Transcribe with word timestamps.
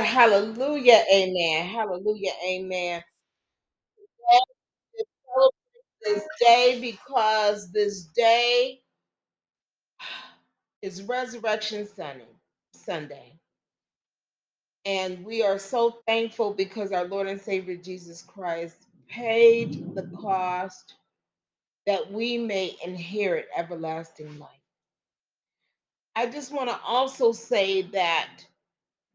God. 0.00 0.04
Hallelujah. 0.06 1.04
Amen. 1.12 1.66
Hallelujah. 1.68 2.32
Amen. 2.48 3.02
This 6.04 6.22
day 6.40 6.78
because 6.80 7.72
this 7.72 8.06
day 8.16 8.80
is 10.82 11.02
Resurrection 11.02 11.86
Sunday. 11.88 12.26
Sunday. 12.74 13.32
And 14.86 15.24
we 15.24 15.42
are 15.44 15.58
so 15.60 15.98
thankful 16.08 16.54
because 16.54 16.92
our 16.92 17.06
Lord 17.06 17.28
and 17.28 17.40
Savior 17.40 17.76
Jesus 17.76 18.22
Christ 18.22 18.76
paid 19.08 19.78
the 19.94 20.04
cost 20.14 20.94
that 21.86 22.12
we 22.12 22.38
may 22.38 22.76
inherit 22.84 23.48
everlasting 23.56 24.38
life. 24.38 24.50
I 26.16 26.26
just 26.26 26.52
want 26.52 26.70
to 26.70 26.78
also 26.86 27.32
say 27.32 27.82
that 27.82 28.30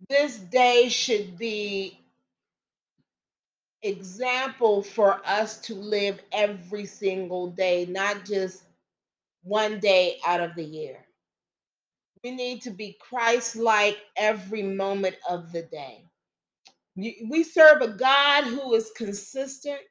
this 0.07 0.37
day 0.37 0.89
should 0.89 1.37
be 1.37 1.99
example 3.83 4.83
for 4.83 5.21
us 5.25 5.59
to 5.61 5.75
live 5.75 6.21
every 6.31 6.85
single 6.85 7.49
day, 7.51 7.85
not 7.89 8.25
just 8.25 8.63
one 9.43 9.79
day 9.79 10.17
out 10.27 10.41
of 10.41 10.55
the 10.55 10.63
year. 10.63 10.97
We 12.23 12.31
need 12.31 12.63
to 12.63 12.71
be 12.71 12.97
Christ 12.99 13.55
like 13.55 13.97
every 14.17 14.63
moment 14.63 15.17
of 15.29 15.51
the 15.53 15.63
day. 15.63 16.03
We 16.97 17.43
serve 17.43 17.81
a 17.81 17.89
God 17.89 18.45
who 18.45 18.73
is 18.75 18.91
consistent. 18.95 19.81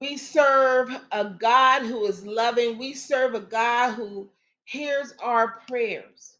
We 0.00 0.18
serve 0.18 0.90
a 1.12 1.26
God 1.26 1.82
who 1.84 2.06
is 2.06 2.26
loving. 2.26 2.78
We 2.78 2.94
serve 2.94 3.34
a 3.34 3.40
God 3.40 3.94
who 3.94 4.30
hears 4.64 5.14
our 5.22 5.60
prayers. 5.68 6.37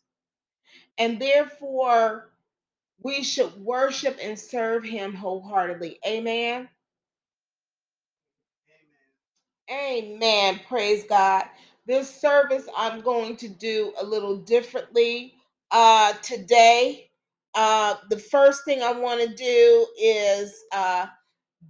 And 0.98 1.20
therefore, 1.20 2.30
we 3.02 3.22
should 3.22 3.54
worship 3.58 4.18
and 4.22 4.38
serve 4.38 4.84
him 4.84 5.14
wholeheartedly. 5.14 5.98
Amen. 6.06 6.68
Amen. 9.70 10.60
Praise 10.68 11.04
God. 11.08 11.44
This 11.86 12.08
service 12.14 12.66
I'm 12.76 13.00
going 13.00 13.36
to 13.38 13.48
do 13.48 13.92
a 14.00 14.04
little 14.04 14.36
differently 14.38 15.34
uh, 15.70 16.12
today. 16.22 17.10
Uh, 17.54 17.96
the 18.10 18.18
first 18.18 18.64
thing 18.64 18.82
I 18.82 18.92
want 18.92 19.20
to 19.22 19.34
do 19.34 19.86
is 20.00 20.54
uh, 20.72 21.06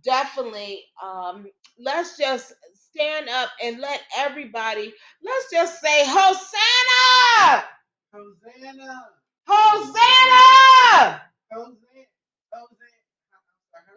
definitely 0.05 0.85
um, 1.03 1.47
let's 1.79 2.17
just 2.19 2.55
stand 2.75 3.29
up 3.29 3.51
and 3.63 3.81
let 3.81 4.03
everybody, 4.19 4.93
let's 5.25 5.51
just 5.53 5.81
say, 5.81 6.05
Hosanna! 6.07 7.65
Hosanna! 8.13 9.09
Hosanna! 9.49 11.23
Hosanna! 11.53 11.77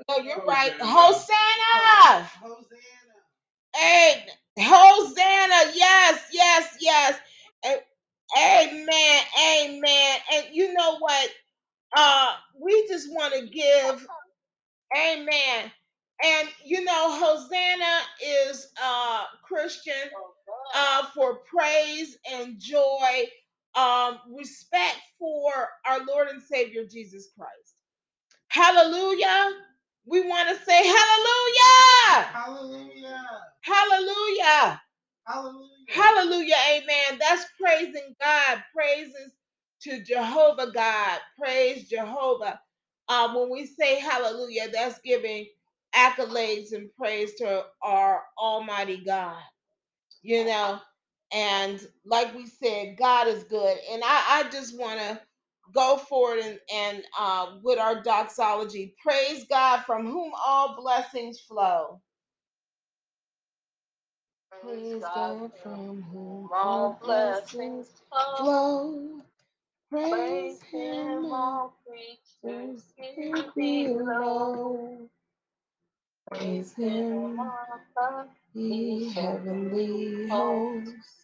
No, 0.10 0.18
you're 0.20 0.46
right. 0.46 0.74
Hosanna! 0.80 2.30
Hosanna! 2.42 3.16
Hey, 3.76 4.26
Hosanna. 4.60 5.72
Yes, 5.76 6.26
yes, 6.34 6.78
yes. 6.82 7.20
A- 7.66 7.84
Amen. 8.38 9.24
Amen. 9.66 10.20
And 10.34 10.48
you 10.54 10.74
know 10.74 10.98
what? 11.00 11.30
Uh, 11.96 12.34
we 12.62 12.88
just 12.90 13.10
want 13.12 13.34
to 13.36 13.48
give 13.48 14.02
Amen. 14.98 15.72
And 16.24 16.50
you 16.66 16.84
know, 16.84 17.12
Hosanna 17.12 18.02
is 18.52 18.70
uh 18.84 19.24
Christian 19.44 20.10
uh 20.76 21.06
for 21.16 21.38
praise 21.56 22.18
and 22.32 22.60
joy, 22.60 23.30
um, 23.76 24.20
respect 24.38 24.98
for 25.20 25.52
our 25.88 26.06
Lord 26.06 26.30
and 26.30 26.42
Savior 26.42 26.84
Jesus 26.92 27.30
Christ. 27.38 27.76
Hallelujah. 28.50 29.52
We 30.06 30.22
want 30.28 30.50
to 30.50 30.66
say 30.66 30.78
hallelujah. 30.88 32.28
Hallelujah! 32.34 33.28
Hallelujah. 33.62 34.82
Hallelujah! 35.26 35.64
Hallelujah. 35.90 36.56
Amen. 36.72 37.20
That's 37.20 37.46
praising 37.62 38.16
God. 38.22 38.64
Praises 38.76 39.34
to 39.84 40.04
Jehovah 40.04 40.72
God. 40.74 41.20
Praise 41.40 41.90
Jehovah. 41.90 42.60
Um, 43.10 43.36
when 43.36 43.52
we 43.52 43.66
say 43.68 44.00
hallelujah, 44.00 44.70
that's 44.74 45.00
giving 45.06 45.48
accolades 45.96 46.74
and 46.74 46.90
praise 47.00 47.36
to 47.36 47.66
our 47.84 48.24
Almighty 48.38 49.04
God. 49.06 49.42
You 50.24 50.46
know, 50.46 50.80
and 51.34 51.82
like 52.06 52.36
we 52.36 52.48
said, 52.48 52.98
God 52.98 53.28
is 53.28 53.44
good. 53.46 53.78
And 53.92 54.04
I, 54.06 54.46
I 54.46 54.50
just 54.52 54.78
want 54.80 55.00
to 55.00 55.22
go 55.74 55.98
forward 55.98 56.40
and, 56.40 56.60
and 56.74 57.04
uh, 57.20 57.58
with 57.64 57.80
our 57.80 58.02
doxology, 58.04 58.96
praise 59.04 59.46
God 59.50 59.84
from 59.86 60.06
whom 60.08 60.32
all 60.46 60.78
blessings 60.82 61.40
flow. 61.40 62.02
Praise 64.64 65.02
God 65.04 65.52
from 65.64 66.04
whom 66.04 66.50
all 66.54 67.00
blessings 67.04 67.88
flow. 68.38 69.22
Praise 69.92 70.62
Him, 70.64 71.26
all 71.34 71.76
creatures 71.88 72.84
here 72.98 73.46
below. 73.56 75.00
Praise 76.32 76.74
Him, 76.74 77.40
ye 78.54 79.12
heavenly 79.14 80.30
hosts. 80.30 81.21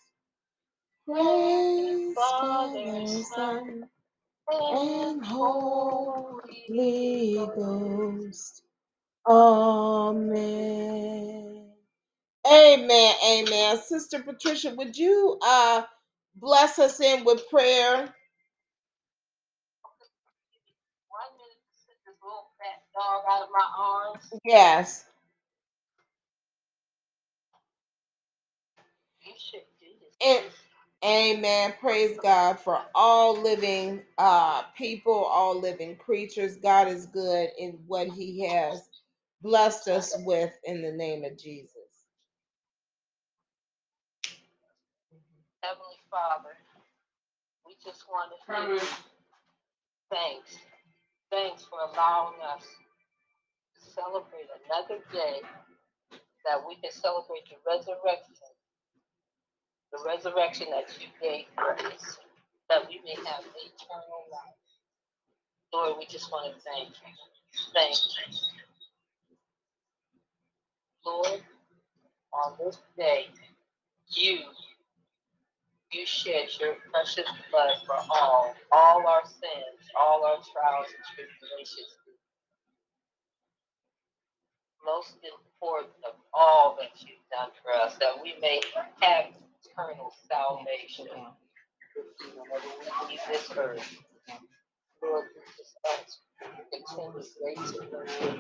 Praise 1.07 2.16
Father, 2.16 3.07
Son, 3.07 3.88
and 4.51 5.25
Holy 5.25 6.41
Ghost. 7.56 8.63
Amen. 9.28 10.35
Amen. 12.51 13.16
Amen. 13.25 13.78
Sister 13.84 14.19
Patricia, 14.23 14.73
would 14.75 14.97
you 14.97 15.38
uh 15.44 15.84
bless 16.35 16.79
us 16.79 17.00
in 17.01 17.25
with 17.25 17.50
prayer? 17.50 17.96
One 21.09 21.34
minute 21.38 21.62
to 21.63 21.75
sit 21.88 21.97
this 22.06 22.16
little 22.23 22.50
fat 22.59 22.84
dog 22.96 23.23
out 23.31 23.44
of 23.44 23.50
my 23.53 23.67
arms. 23.78 24.25
Yes. 24.46 25.06
You 29.23 29.34
should 29.38 29.63
do 29.81 29.88
this. 30.01 30.16
And 30.28 30.46
amen. 31.06 31.74
Praise 31.80 32.18
God 32.22 32.59
for 32.59 32.81
all 32.96 33.40
living 33.41 34.03
uh 34.18 34.63
people, 34.78 35.13
all 35.13 35.59
living 35.59 35.97
creatures. 35.97 36.58
God 36.58 36.88
is 36.90 37.08
good 37.08 37.50
in 37.59 37.80
what 37.88 38.08
he 38.09 38.46
has 38.47 38.90
blessed 39.41 39.88
us 39.90 40.16
with 40.25 40.53
in 40.66 40.81
the 40.81 40.91
name 40.91 41.24
of 41.25 41.38
Jesus. 41.38 41.72
Heavenly 45.63 46.00
Father, 46.12 46.56
we 47.66 47.75
just 47.84 48.06
want 48.09 48.31
to 48.31 48.79
say 48.85 48.88
thanks. 50.12 50.58
Thanks 51.31 51.66
for 51.66 51.79
allowing 51.94 52.40
us 52.56 52.66
to 53.75 53.91
celebrate 53.91 54.47
another 54.66 55.02
day 55.14 55.41
that 56.46 56.59
we 56.67 56.76
can 56.78 56.91
celebrate 56.91 57.43
the 57.50 57.58
resurrection, 57.67 58.35
the 59.91 59.99
resurrection 60.05 60.67
that 60.72 60.89
you 60.99 61.07
gave 61.22 61.45
us, 61.57 62.17
that 62.69 62.87
we 62.87 63.01
may 63.05 63.16
have 63.16 63.43
eternal 63.45 64.23
life. 64.31 64.57
Lord, 65.73 65.95
we 65.99 66.05
just 66.05 66.31
want 66.31 66.53
to 66.53 66.61
thank 66.61 66.89
you. 66.89 67.13
Thank 67.73 67.95
you. 67.95 68.37
Lord, 71.05 71.41
on 72.34 72.53
this 72.63 72.78
day, 72.97 73.28
you 74.09 74.39
you 75.91 76.05
shed 76.05 76.49
your 76.59 76.75
precious 76.91 77.29
blood 77.49 77.72
for 77.85 77.95
all, 78.11 78.53
all 78.73 79.07
our 79.07 79.23
sins, 79.25 79.79
all 79.99 80.25
our 80.25 80.35
trials 80.35 80.87
and 80.91 81.05
tribulations. 81.16 81.95
Most 84.85 85.16
important 85.23 85.93
of 86.05 86.16
all 86.33 86.78
that 86.79 86.91
you've 87.01 87.23
done 87.31 87.49
for 87.63 87.72
us, 87.73 87.95
that 87.99 88.22
we 88.22 88.35
may 88.41 88.61
have 89.01 89.28
eternal 89.78 90.12
salvation. 90.29 91.08
Leave 93.09 93.20
this 93.29 93.52
earth, 93.58 93.97
Lord, 95.03 95.26
we 95.35 95.41
just 95.58 95.78
ask 95.88 96.20
continue 96.74 97.14
grace 97.41 97.74
and 97.79 97.94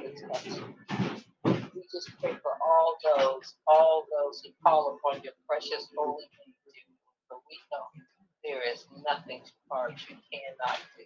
and 0.05 0.17
touch. 0.33 0.61
We 1.75 1.81
just 1.91 2.11
pray 2.21 2.33
for 2.43 2.53
all 2.65 2.97
those, 3.17 3.55
all 3.67 4.05
those 4.11 4.41
who 4.45 4.51
call 4.65 4.97
upon 4.99 5.23
your 5.23 5.33
precious 5.49 5.89
holy 5.97 6.23
name. 6.23 6.55
For 7.29 7.37
we 7.49 7.57
know 7.71 7.85
there 8.43 8.73
is 8.73 8.85
nothing 9.09 9.41
too 9.45 9.51
hard 9.71 9.93
you 10.09 10.17
cannot 10.31 10.79
do. 10.97 11.05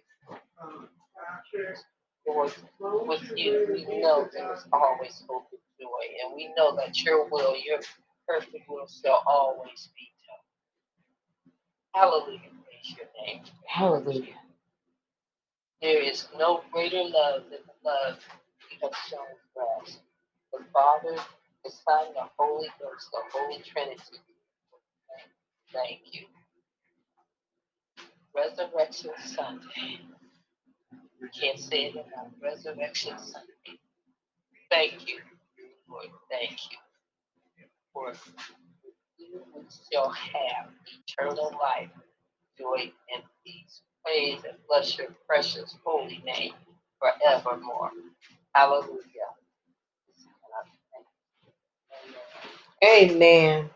Lord, 2.28 2.52
with 3.08 3.32
you, 3.36 3.68
we 3.88 4.00
know 4.00 4.28
there 4.32 4.54
is 4.54 4.64
always 4.72 5.24
hope 5.28 5.46
and 5.52 5.60
joy, 5.80 6.04
and 6.24 6.34
we 6.36 6.52
know 6.56 6.76
that 6.76 7.00
your 7.02 7.28
will, 7.30 7.56
your 7.56 7.80
perfect 8.28 8.64
will, 8.68 8.88
shall 8.88 9.22
always 9.26 9.90
be. 9.96 10.11
Hallelujah. 11.94 12.40
Praise 12.64 12.96
your 12.96 13.08
name. 13.26 13.42
Hallelujah. 13.66 14.34
There 15.82 16.02
is 16.02 16.28
no 16.38 16.62
greater 16.72 17.04
love 17.04 17.44
than 17.50 17.60
the 17.66 17.88
love 17.90 18.18
He 18.70 18.78
has 18.82 18.92
shown 19.10 19.20
for 19.54 19.64
us. 19.82 19.98
The 20.52 20.60
Father, 20.72 21.16
the 21.64 21.70
Son, 21.70 22.06
the 22.14 22.28
Holy 22.38 22.68
Ghost, 22.80 23.08
the 23.12 23.20
Holy 23.32 23.62
Trinity. 23.62 24.18
Thank 25.72 26.00
you. 26.12 26.26
Resurrection 28.36 29.10
Sunday. 29.24 30.00
Can't 31.40 31.58
say 31.58 31.86
it 31.86 31.94
enough. 31.94 32.28
Resurrection 32.42 33.18
Sunday. 33.18 33.80
Thank 34.70 35.08
you, 35.08 35.18
Lord. 35.90 36.08
Thank 36.30 36.52
you. 36.70 36.78
For 37.94 38.12
you 38.12 38.61
shall 39.92 40.10
have 40.10 40.70
eternal 41.08 41.52
life, 41.62 41.90
joy, 42.58 42.92
and 43.14 43.24
peace. 43.46 43.82
Praise 44.04 44.40
and 44.48 44.58
bless 44.68 44.98
your 44.98 45.08
precious 45.28 45.76
holy 45.84 46.22
name 46.26 46.52
forevermore. 47.00 47.90
Hallelujah. 48.54 49.00
Amen. 52.84 53.70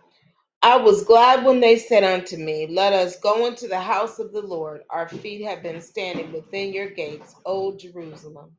I 0.62 0.76
was 0.78 1.04
glad 1.04 1.44
when 1.44 1.60
they 1.60 1.78
said 1.78 2.04
unto 2.04 2.36
me, 2.36 2.68
Let 2.70 2.92
us 2.92 3.18
go 3.20 3.46
into 3.46 3.68
the 3.68 3.80
house 3.80 4.18
of 4.20 4.32
the 4.32 4.42
Lord. 4.42 4.82
Our 4.90 5.08
feet 5.08 5.44
have 5.46 5.62
been 5.62 5.80
standing 5.80 6.32
within 6.32 6.72
your 6.74 6.90
gates, 6.90 7.34
O 7.46 7.76
Jerusalem. 7.76 8.52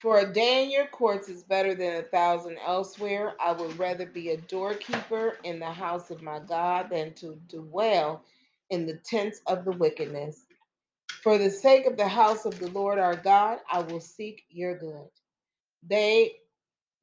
For 0.00 0.18
a 0.18 0.32
day 0.32 0.64
in 0.64 0.70
your 0.70 0.86
courts 0.86 1.28
is 1.28 1.42
better 1.42 1.74
than 1.74 1.96
a 1.96 2.02
thousand 2.02 2.58
elsewhere. 2.64 3.34
I 3.40 3.52
would 3.52 3.78
rather 3.78 4.06
be 4.06 4.30
a 4.30 4.36
doorkeeper 4.36 5.38
in 5.44 5.58
the 5.58 5.72
house 5.72 6.10
of 6.10 6.22
my 6.22 6.38
God 6.38 6.90
than 6.90 7.14
to 7.14 7.40
dwell 7.48 8.22
in 8.70 8.86
the 8.86 8.96
tents 8.96 9.40
of 9.46 9.64
the 9.64 9.72
wickedness. 9.72 10.44
For 11.22 11.38
the 11.38 11.50
sake 11.50 11.86
of 11.86 11.96
the 11.96 12.08
house 12.08 12.44
of 12.44 12.58
the 12.60 12.70
Lord 12.70 12.98
our 12.98 13.16
God, 13.16 13.58
I 13.70 13.80
will 13.80 14.00
seek 14.00 14.44
your 14.50 14.78
good. 14.78 15.08
They 15.88 16.36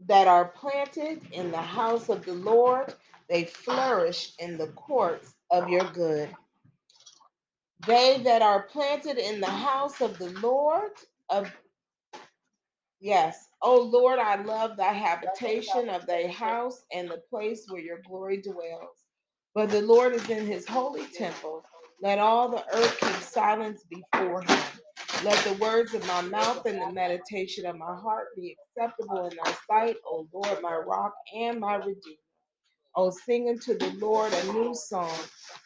that 0.08 0.28
are 0.28 0.46
planted 0.46 1.22
in 1.32 1.52
the 1.52 1.62
house 1.62 2.10
of 2.10 2.26
the 2.26 2.34
Lord, 2.34 2.94
they 3.30 3.46
flourish 3.46 4.34
in 4.40 4.58
the 4.58 4.68
courts 4.68 5.34
of 5.52 5.70
your 5.70 5.86
good. 5.92 6.30
They 7.88 8.20
that 8.24 8.42
are 8.42 8.64
planted 8.64 9.18
in 9.18 9.42
the 9.42 9.48
house 9.50 10.02
of 10.02 10.18
the 10.18 10.30
Lord 10.42 10.92
of 11.30 11.52
Yes. 13.02 13.38
O 13.62 13.82
Lord, 13.82 14.20
I 14.20 14.42
love 14.44 14.78
thy 14.78 14.94
habitation 14.94 15.90
of 15.90 16.06
thy 16.08 16.28
house 16.28 16.84
and 16.94 17.10
the 17.10 17.22
place 17.30 17.66
where 17.70 17.82
your 17.82 18.00
glory 18.08 18.42
dwells. 18.42 18.98
But 19.56 19.70
the 19.72 19.82
Lord 19.82 20.14
is 20.14 20.30
in 20.30 20.48
his 20.48 20.68
holy 20.68 21.06
temple. 21.08 21.64
Let 22.02 22.20
all 22.20 22.50
the 22.50 22.66
earth 22.76 23.00
keep 23.00 23.16
silence 23.24 23.84
before 23.90 24.42
him. 24.44 24.64
Let 25.26 25.44
the 25.46 25.54
words 25.62 25.94
of 25.94 26.08
my 26.08 26.22
mouth 26.22 26.66
and 26.66 26.82
the 26.82 26.92
meditation 26.94 27.66
of 27.66 27.78
my 27.78 27.96
heart 27.96 28.30
be 28.36 28.58
acceptable 28.78 29.26
in 29.28 29.38
thy 29.44 29.54
sight, 29.70 29.98
O 30.06 30.28
Lord, 30.34 30.62
my 30.62 30.76
rock 30.76 31.14
and 31.36 31.60
my 31.60 31.76
redeemer. 31.78 32.18
O 32.96 33.10
sing 33.10 33.50
unto 33.50 33.78
the 33.78 33.92
Lord 34.00 34.34
a 34.34 34.54
new 34.54 34.76
song, 34.76 35.12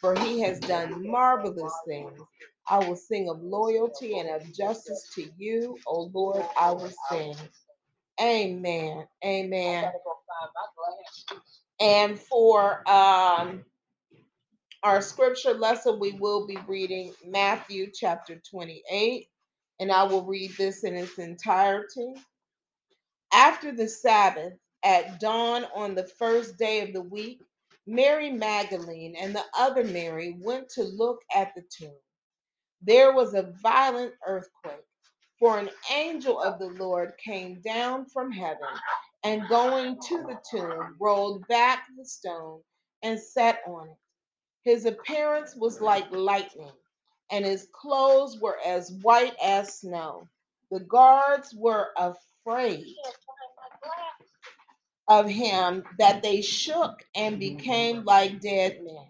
for 0.00 0.14
he 0.20 0.40
has 0.42 0.60
done 0.60 1.06
marvelous 1.10 1.74
things. 1.86 2.12
I 2.70 2.80
will 2.88 2.96
sing 2.96 3.30
of 3.30 3.42
loyalty 3.42 4.18
and 4.20 4.30
of 4.30 4.54
justice 4.54 5.10
to 5.16 5.26
you, 5.38 5.78
O 5.88 6.10
Lord, 6.14 6.44
I 6.60 6.72
will 6.72 6.92
sing. 7.10 7.36
Amen. 8.22 9.06
Amen. 9.24 9.92
And 11.80 12.18
for 12.20 12.88
um 12.90 13.64
our 14.84 15.02
scripture 15.02 15.54
lesson, 15.54 16.00
we 16.00 16.12
will 16.14 16.46
be 16.48 16.58
reading 16.68 17.14
Matthew 17.26 17.88
chapter 17.94 18.40
28, 18.50 19.28
and 19.80 19.92
I 19.92 20.04
will 20.04 20.24
read 20.26 20.52
this 20.58 20.84
in 20.84 20.96
its 20.96 21.18
entirety. 21.18 22.14
After 23.32 23.72
the 23.72 23.88
Sabbath, 23.88 24.54
at 24.84 25.20
dawn 25.20 25.66
on 25.74 25.94
the 25.94 26.06
first 26.18 26.58
day 26.58 26.82
of 26.82 26.92
the 26.94 27.02
week, 27.02 27.40
Mary 27.86 28.30
Magdalene 28.30 29.16
and 29.20 29.34
the 29.34 29.44
other 29.58 29.84
Mary 29.84 30.36
went 30.40 30.68
to 30.70 30.84
look 30.84 31.20
at 31.34 31.54
the 31.54 31.62
tomb. 31.78 32.09
There 32.82 33.12
was 33.14 33.34
a 33.34 33.52
violent 33.62 34.14
earthquake, 34.26 34.84
for 35.38 35.58
an 35.58 35.70
angel 35.92 36.40
of 36.40 36.58
the 36.58 36.68
Lord 36.68 37.14
came 37.24 37.60
down 37.62 38.06
from 38.06 38.32
heaven 38.32 38.68
and 39.24 39.48
going 39.48 40.00
to 40.08 40.18
the 40.24 40.38
tomb, 40.50 40.96
rolled 41.00 41.46
back 41.48 41.86
the 41.98 42.04
stone 42.06 42.60
and 43.02 43.20
sat 43.20 43.60
on 43.66 43.88
it. 43.88 43.96
His 44.64 44.86
appearance 44.86 45.56
was 45.56 45.80
like 45.80 46.10
lightning, 46.12 46.72
and 47.32 47.44
his 47.44 47.68
clothes 47.72 48.38
were 48.40 48.58
as 48.66 48.92
white 49.02 49.36
as 49.42 49.80
snow. 49.80 50.28
The 50.70 50.80
guards 50.80 51.54
were 51.54 51.90
afraid 51.98 52.86
of 55.08 55.28
him 55.28 55.84
that 55.98 56.22
they 56.22 56.42
shook 56.42 57.04
and 57.16 57.40
became 57.40 58.04
like 58.04 58.40
dead 58.40 58.80
men. 58.84 59.09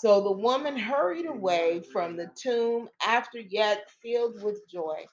So 0.00 0.22
the 0.22 0.32
woman 0.32 0.76
hurried 0.76 1.26
away 1.26 1.82
from 1.92 2.16
the 2.16 2.30
tomb 2.36 2.88
after 3.06 3.40
yet 3.40 3.88
filled 4.02 4.42
with 4.42 4.68
joy 4.70 5.06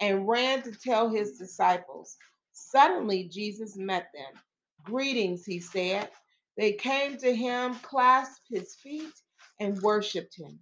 and 0.00 0.28
ran 0.28 0.62
to 0.62 0.72
tell 0.72 1.08
his 1.10 1.38
disciples. 1.38 2.16
Suddenly 2.52 3.28
Jesus 3.32 3.76
met 3.76 4.08
them. 4.14 4.40
Greetings, 4.84 5.44
he 5.46 5.60
said. 5.60 6.10
They 6.56 6.72
came 6.74 7.18
to 7.18 7.34
him, 7.34 7.76
clasped 7.76 8.46
his 8.50 8.74
feet, 8.76 9.12
and 9.60 9.80
worshiped 9.82 10.36
him. 10.38 10.60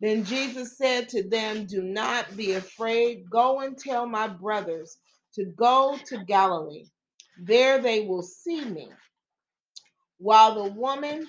Then 0.00 0.24
Jesus 0.24 0.76
said 0.78 1.08
to 1.10 1.28
them, 1.28 1.66
Do 1.66 1.82
not 1.82 2.36
be 2.36 2.52
afraid. 2.54 3.30
Go 3.30 3.60
and 3.60 3.78
tell 3.78 4.06
my 4.06 4.28
brothers 4.28 4.98
to 5.34 5.46
go 5.46 5.98
to 6.06 6.24
Galilee. 6.24 6.86
There 7.42 7.80
they 7.80 8.00
will 8.02 8.22
see 8.22 8.64
me. 8.64 8.90
While 10.18 10.56
the 10.64 10.72
woman 10.72 11.28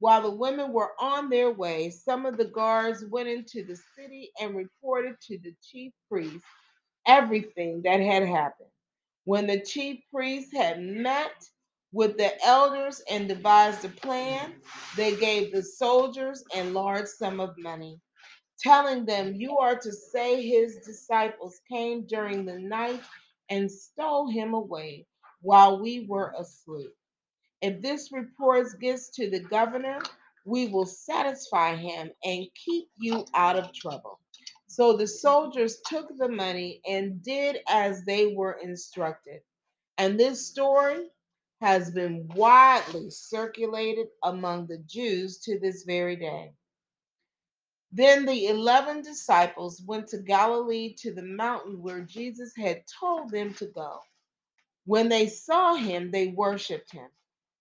while 0.00 0.22
the 0.22 0.30
women 0.30 0.72
were 0.72 0.92
on 1.00 1.30
their 1.30 1.50
way, 1.52 1.90
some 1.90 2.26
of 2.26 2.36
the 2.36 2.46
guards 2.46 3.04
went 3.10 3.28
into 3.28 3.64
the 3.64 3.78
city 3.96 4.30
and 4.40 4.56
reported 4.56 5.16
to 5.28 5.38
the 5.38 5.54
chief 5.62 5.92
priests 6.10 6.44
everything 7.06 7.82
that 7.84 8.00
had 8.00 8.24
happened. 8.24 8.70
When 9.24 9.46
the 9.46 9.60
chief 9.60 10.00
priests 10.12 10.52
had 10.54 10.80
met 10.80 11.32
with 11.92 12.18
the 12.18 12.32
elders 12.46 13.02
and 13.10 13.28
devised 13.28 13.84
a 13.84 13.90
plan, 13.90 14.54
they 14.96 15.16
gave 15.16 15.52
the 15.52 15.62
soldiers 15.62 16.44
a 16.54 16.64
large 16.64 17.06
sum 17.08 17.40
of 17.40 17.54
money, 17.58 18.00
telling 18.60 19.06
them, 19.06 19.34
You 19.36 19.58
are 19.58 19.76
to 19.78 19.92
say 19.92 20.42
his 20.46 20.78
disciples 20.86 21.60
came 21.70 22.06
during 22.06 22.46
the 22.46 22.58
night 22.58 23.02
and 23.50 23.70
stole 23.70 24.28
him 24.30 24.54
away 24.54 25.06
while 25.42 25.80
we 25.80 26.06
were 26.08 26.34
asleep. 26.38 26.92
If 27.62 27.82
this 27.82 28.12
report 28.12 28.68
gets 28.80 29.10
to 29.10 29.30
the 29.30 29.40
governor, 29.40 30.00
we 30.44 30.68
will 30.68 30.86
satisfy 30.86 31.76
him 31.76 32.10
and 32.24 32.46
keep 32.54 32.88
you 32.98 33.24
out 33.34 33.56
of 33.56 33.72
trouble. 33.72 34.20
So 34.66 34.96
the 34.96 35.06
soldiers 35.06 35.80
took 35.86 36.16
the 36.16 36.28
money 36.28 36.80
and 36.86 37.22
did 37.22 37.58
as 37.68 38.04
they 38.04 38.26
were 38.26 38.58
instructed. 38.62 39.40
And 39.98 40.20
this 40.20 40.46
story 40.46 41.06
has 41.60 41.90
been 41.90 42.28
widely 42.34 43.10
circulated 43.10 44.08
among 44.22 44.66
the 44.66 44.78
Jews 44.86 45.38
to 45.38 45.58
this 45.58 45.84
very 45.84 46.16
day. 46.16 46.52
Then 47.92 48.26
the 48.26 48.48
11 48.48 49.02
disciples 49.02 49.80
went 49.86 50.08
to 50.08 50.18
Galilee 50.18 50.94
to 50.98 51.14
the 51.14 51.22
mountain 51.22 51.80
where 51.82 52.02
Jesus 52.02 52.52
had 52.54 52.82
told 53.00 53.30
them 53.30 53.54
to 53.54 53.66
go. 53.66 54.00
When 54.84 55.08
they 55.08 55.28
saw 55.28 55.74
him, 55.74 56.10
they 56.10 56.28
worshiped 56.28 56.92
him, 56.92 57.08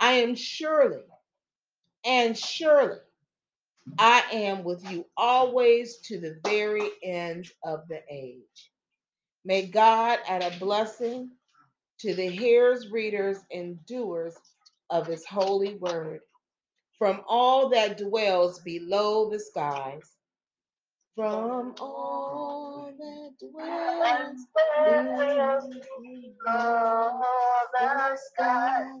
I 0.00 0.14
am 0.14 0.34
surely 0.34 1.04
and 2.04 2.36
surely 2.38 2.98
I 3.98 4.24
am 4.32 4.64
with 4.64 4.90
you 4.90 5.06
always 5.16 5.98
to 6.08 6.20
the 6.20 6.38
very 6.44 6.90
end 7.02 7.48
of 7.64 7.88
the 7.88 8.02
age. 8.10 8.72
May 9.44 9.66
God 9.66 10.20
add 10.28 10.42
a 10.42 10.58
blessing 10.58 11.30
to 12.00 12.14
the 12.14 12.28
hearers, 12.28 12.90
readers, 12.90 13.38
and 13.52 13.84
doers 13.86 14.34
of 14.90 15.06
his 15.06 15.24
holy 15.26 15.76
word 15.76 16.20
from 16.98 17.22
all 17.28 17.68
that 17.70 17.98
dwells 17.98 18.60
below 18.60 19.30
the 19.30 19.40
skies. 19.40 20.10
From 21.16 21.74
all 21.80 22.92
that 22.98 23.30
dwells 23.40 24.46
below 26.46 27.20
the 27.74 28.18
skies. 28.18 29.00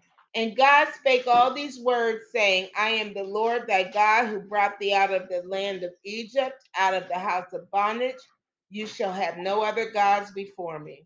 And 0.35 0.55
God 0.55 0.87
spake 0.95 1.27
all 1.27 1.53
these 1.53 1.79
words, 1.81 2.21
saying, 2.33 2.69
I 2.77 2.91
am 2.91 3.13
the 3.13 3.23
Lord 3.23 3.67
thy 3.67 3.91
God 3.91 4.27
who 4.27 4.39
brought 4.41 4.79
thee 4.79 4.93
out 4.93 5.13
of 5.13 5.29
the 5.29 5.43
land 5.47 5.83
of 5.83 5.91
Egypt, 6.05 6.55
out 6.79 6.93
of 6.93 7.09
the 7.09 7.19
house 7.19 7.53
of 7.53 7.69
bondage. 7.71 8.15
You 8.69 8.87
shall 8.87 9.13
have 9.13 9.37
no 9.37 9.63
other 9.63 9.91
gods 9.91 10.31
before 10.31 10.79
me. 10.79 11.05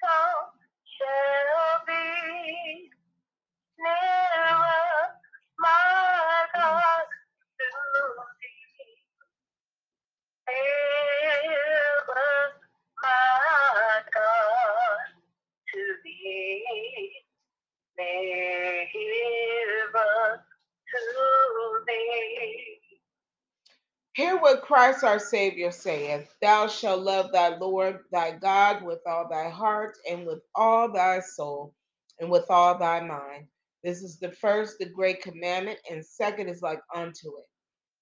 Hear 24.13 24.37
what 24.41 24.63
Christ 24.63 25.05
our 25.05 25.19
Savior 25.19 25.71
saith 25.71 26.29
Thou 26.41 26.67
shalt 26.67 27.01
love 27.01 27.31
thy 27.31 27.55
Lord 27.57 27.99
thy 28.11 28.31
God 28.31 28.83
with 28.83 28.99
all 29.07 29.29
thy 29.29 29.49
heart, 29.49 29.97
and 30.09 30.27
with 30.27 30.41
all 30.55 30.91
thy 30.91 31.21
soul, 31.21 31.73
and 32.19 32.29
with 32.29 32.45
all 32.49 32.77
thy 32.77 32.99
mind. 33.01 33.47
This 33.85 34.03
is 34.03 34.19
the 34.19 34.33
first, 34.33 34.79
the 34.79 34.87
great 34.89 35.21
commandment, 35.21 35.79
and 35.89 36.05
second 36.05 36.49
is 36.49 36.61
like 36.61 36.81
unto 36.93 37.29
it. 37.37 37.47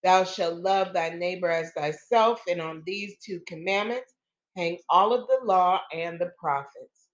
Thou 0.04 0.24
shalt 0.26 0.56
love 0.56 0.94
thy 0.94 1.10
neighbor 1.12 1.50
as 1.50 1.72
thyself, 1.74 2.42
and 2.50 2.62
on 2.62 2.84
these 2.86 3.18
two 3.26 3.42
commandments 3.48 4.14
hang 4.58 4.80
all 4.90 5.14
of 5.14 5.28
the 5.28 5.40
law 5.46 5.82
and 5.94 6.20
the 6.20 6.32
prophets. 6.40 7.08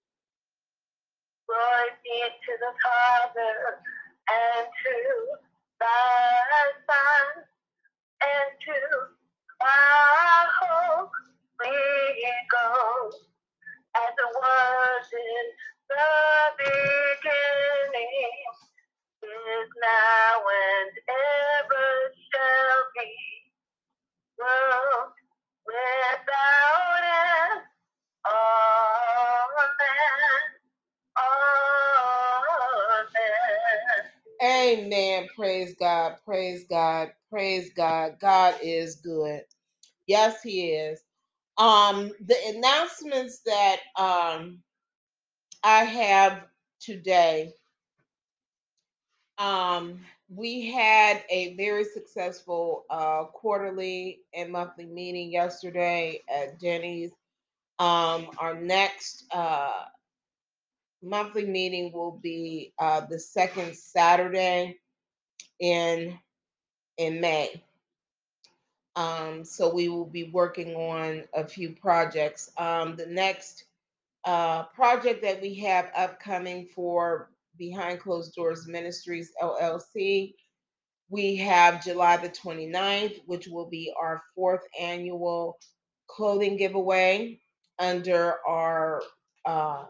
Glory 1.46 1.90
be 2.04 2.22
to 2.24 2.52
the 2.60 2.74
Father, 2.82 3.80
and 4.30 4.66
to 4.66 5.36
the 5.80 5.86
Son, 6.88 7.44
and 8.22 8.50
to 8.64 8.76
the 9.60 9.66
Holy 10.60 11.72
Ghost, 12.52 13.24
as 13.96 14.14
it 14.14 14.32
was 14.36 15.06
in 15.12 15.46
the 15.88 16.08
beginning, 16.58 18.44
is 19.22 19.70
now, 19.82 20.42
and 20.42 20.92
ever 21.08 21.88
shall 22.32 22.80
be, 22.96 23.10
world 24.38 25.12
without 25.66 27.05
Amen. 34.66 35.28
Praise 35.36 35.76
God. 35.80 36.16
Praise 36.26 36.66
God. 36.70 37.12
Praise 37.30 37.72
God. 37.76 38.16
God 38.20 38.56
is 38.62 38.96
good. 38.96 39.42
Yes, 40.06 40.42
He 40.42 40.70
is. 40.72 41.00
Um, 41.58 42.12
the 42.26 42.36
announcements 42.56 43.40
that 43.46 43.78
um 43.98 44.60
I 45.62 45.84
have 45.84 46.44
today. 46.80 47.52
Um, 49.38 50.00
we 50.28 50.70
had 50.70 51.22
a 51.30 51.54
very 51.56 51.84
successful 51.84 52.84
uh, 52.90 53.24
quarterly 53.26 54.20
and 54.34 54.52
monthly 54.52 54.86
meeting 54.86 55.32
yesterday 55.32 56.22
at 56.28 56.60
Jenny's. 56.60 57.12
Um, 57.78 58.28
our 58.38 58.54
next 58.54 59.24
uh, 59.32 59.84
monthly 61.06 61.46
meeting 61.46 61.92
will 61.92 62.18
be 62.22 62.72
uh, 62.78 63.02
the 63.08 63.18
second 63.18 63.76
Saturday 63.76 64.78
in 65.60 66.18
in 66.98 67.20
May. 67.20 67.62
Um, 68.96 69.44
so 69.44 69.72
we 69.72 69.88
will 69.88 70.06
be 70.06 70.24
working 70.24 70.74
on 70.74 71.24
a 71.34 71.46
few 71.46 71.70
projects. 71.70 72.50
Um, 72.56 72.96
the 72.96 73.06
next 73.06 73.64
uh, 74.24 74.64
project 74.64 75.22
that 75.22 75.42
we 75.42 75.54
have 75.56 75.90
upcoming 75.94 76.66
for 76.74 77.30
Behind 77.58 78.00
Closed 78.00 78.34
Doors 78.34 78.66
Ministries 78.66 79.32
LLC, 79.42 80.34
we 81.10 81.36
have 81.36 81.84
July 81.84 82.16
the 82.16 82.30
29th, 82.30 83.20
which 83.26 83.46
will 83.46 83.68
be 83.68 83.92
our 84.00 84.22
fourth 84.34 84.62
annual 84.80 85.58
clothing 86.08 86.56
giveaway 86.56 87.38
under 87.78 88.36
our 88.46 89.02
uh, 89.44 89.84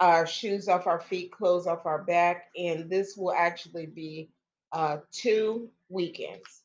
our 0.00 0.26
shoes 0.26 0.68
off 0.68 0.86
our 0.86 1.00
feet, 1.00 1.32
clothes 1.32 1.66
off 1.66 1.86
our 1.86 2.02
back, 2.02 2.46
and 2.56 2.90
this 2.90 3.16
will 3.16 3.32
actually 3.32 3.86
be 3.86 4.30
uh, 4.72 4.98
two 5.12 5.70
weekends. 5.88 6.62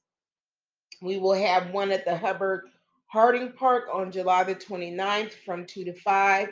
We 1.02 1.18
will 1.18 1.34
have 1.34 1.72
one 1.72 1.92
at 1.92 2.06
the 2.06 2.18
Hubbard 2.18 2.66
Harding 3.08 3.52
Park 3.52 3.86
on 3.92 4.12
July 4.12 4.44
the 4.44 4.56
29th 4.56 5.34
from 5.46 5.66
2 5.66 5.86
to 5.86 5.94
5, 5.94 6.50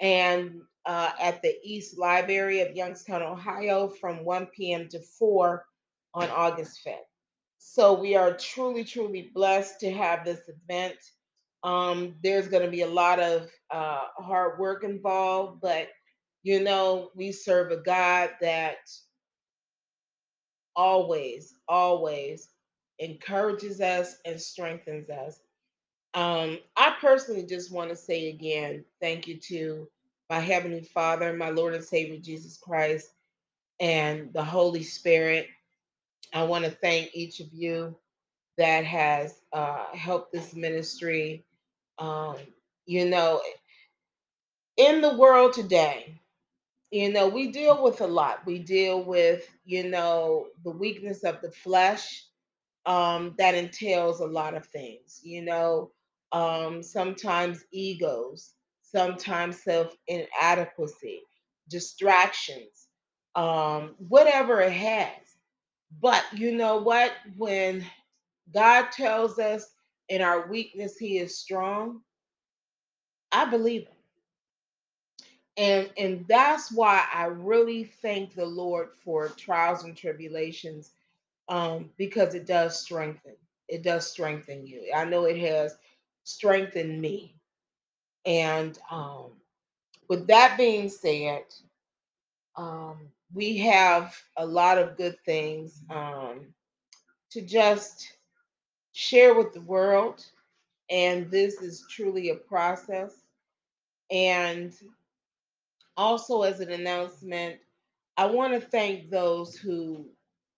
and 0.00 0.62
uh, 0.86 1.10
at 1.20 1.42
the 1.42 1.54
East 1.62 1.98
Library 1.98 2.60
of 2.60 2.74
Youngstown, 2.74 3.22
Ohio 3.22 3.88
from 3.88 4.24
1 4.24 4.46
p.m. 4.46 4.88
to 4.88 5.00
4 5.00 5.64
on 6.14 6.28
August 6.30 6.80
5th. 6.86 6.96
So 7.58 7.92
we 7.92 8.16
are 8.16 8.36
truly, 8.36 8.84
truly 8.84 9.30
blessed 9.32 9.80
to 9.80 9.92
have 9.92 10.24
this 10.24 10.40
event. 10.48 10.96
Um, 11.62 12.16
there's 12.22 12.48
going 12.48 12.64
to 12.64 12.70
be 12.70 12.82
a 12.82 12.88
lot 12.88 13.20
of 13.20 13.48
uh, 13.70 14.06
hard 14.18 14.58
work 14.58 14.82
involved, 14.82 15.60
but 15.60 15.88
you 16.42 16.62
know, 16.62 17.10
we 17.14 17.32
serve 17.32 17.72
a 17.72 17.76
God 17.78 18.30
that 18.40 18.76
always, 20.76 21.54
always 21.68 22.48
encourages 22.98 23.80
us 23.80 24.16
and 24.24 24.40
strengthens 24.40 25.10
us. 25.10 25.40
Um, 26.14 26.58
I 26.76 26.94
personally 27.00 27.44
just 27.44 27.72
want 27.72 27.90
to 27.90 27.96
say 27.96 28.28
again, 28.28 28.84
thank 29.00 29.28
you 29.28 29.38
to 29.38 29.88
my 30.30 30.40
Heavenly 30.40 30.82
Father, 30.82 31.32
my 31.32 31.50
Lord 31.50 31.74
and 31.74 31.84
Savior 31.84 32.18
Jesus 32.18 32.58
Christ, 32.58 33.10
and 33.80 34.32
the 34.32 34.44
Holy 34.44 34.82
Spirit. 34.82 35.46
I 36.32 36.44
want 36.44 36.64
to 36.64 36.70
thank 36.70 37.10
each 37.14 37.40
of 37.40 37.48
you 37.52 37.96
that 38.58 38.84
has 38.84 39.40
uh, 39.52 39.86
helped 39.94 40.32
this 40.32 40.54
ministry. 40.54 41.44
Um, 41.98 42.36
you 42.86 43.06
know, 43.08 43.40
in 44.76 45.00
the 45.00 45.16
world 45.16 45.52
today, 45.52 46.20
you 46.92 47.12
know, 47.12 47.28
we 47.28 47.52
deal 47.52 47.82
with 47.84 48.02
a 48.02 48.08
lot. 48.08 48.46
We 48.46 48.60
deal 48.60 49.04
with, 49.04 49.48
you 49.66 49.90
know, 49.90 50.48
the 50.64 50.72
weakness 50.72 51.24
of 51.24 51.42
the 51.42 51.52
flesh 51.52 52.26
um, 52.86 53.34
that 53.38 53.54
entails 53.54 54.20
a 54.20 54.26
lot 54.26 54.54
of 54.56 54.66
things, 54.66 55.20
you 55.22 55.42
know, 55.44 55.92
um, 56.32 56.82
sometimes 56.82 57.64
egos, 57.72 58.52
sometimes 58.82 59.62
self 59.62 59.96
inadequacy, 60.08 61.22
distractions, 61.70 62.88
um, 63.36 63.94
whatever 63.98 64.60
it 64.60 64.72
has. 64.72 65.10
But 66.00 66.24
you 66.34 66.56
know 66.56 66.78
what? 66.78 67.12
When 67.36 67.86
God 68.54 68.90
tells 68.92 69.38
us 69.38 69.66
in 70.08 70.22
our 70.22 70.48
weakness, 70.48 70.98
He 70.98 71.18
is 71.18 71.38
strong, 71.38 72.02
I 73.32 73.46
believe 73.46 73.82
it. 73.82 73.91
And, 75.56 75.90
and 75.98 76.26
that's 76.28 76.72
why 76.72 77.06
I 77.12 77.26
really 77.26 77.84
thank 77.84 78.34
the 78.34 78.46
Lord 78.46 78.90
for 79.04 79.28
trials 79.28 79.84
and 79.84 79.96
tribulations 79.96 80.92
um, 81.48 81.90
because 81.98 82.34
it 82.34 82.46
does 82.46 82.80
strengthen. 82.80 83.36
It 83.68 83.82
does 83.82 84.10
strengthen 84.10 84.66
you. 84.66 84.92
I 84.94 85.04
know 85.04 85.24
it 85.24 85.38
has 85.38 85.76
strengthened 86.24 87.00
me. 87.00 87.36
And 88.24 88.78
um, 88.90 89.32
with 90.08 90.26
that 90.28 90.56
being 90.56 90.88
said, 90.88 91.44
um, 92.56 93.08
we 93.34 93.58
have 93.58 94.16
a 94.36 94.46
lot 94.46 94.78
of 94.78 94.96
good 94.96 95.16
things 95.24 95.82
um, 95.90 96.46
to 97.30 97.42
just 97.42 98.12
share 98.92 99.34
with 99.34 99.52
the 99.52 99.60
world. 99.62 100.24
And 100.90 101.30
this 101.30 101.62
is 101.62 101.86
truly 101.90 102.30
a 102.30 102.36
process. 102.36 103.14
And 104.10 104.74
also, 105.96 106.42
as 106.42 106.60
an 106.60 106.70
announcement, 106.70 107.56
I 108.16 108.26
want 108.26 108.52
to 108.54 108.60
thank 108.60 109.10
those 109.10 109.56
who 109.56 110.06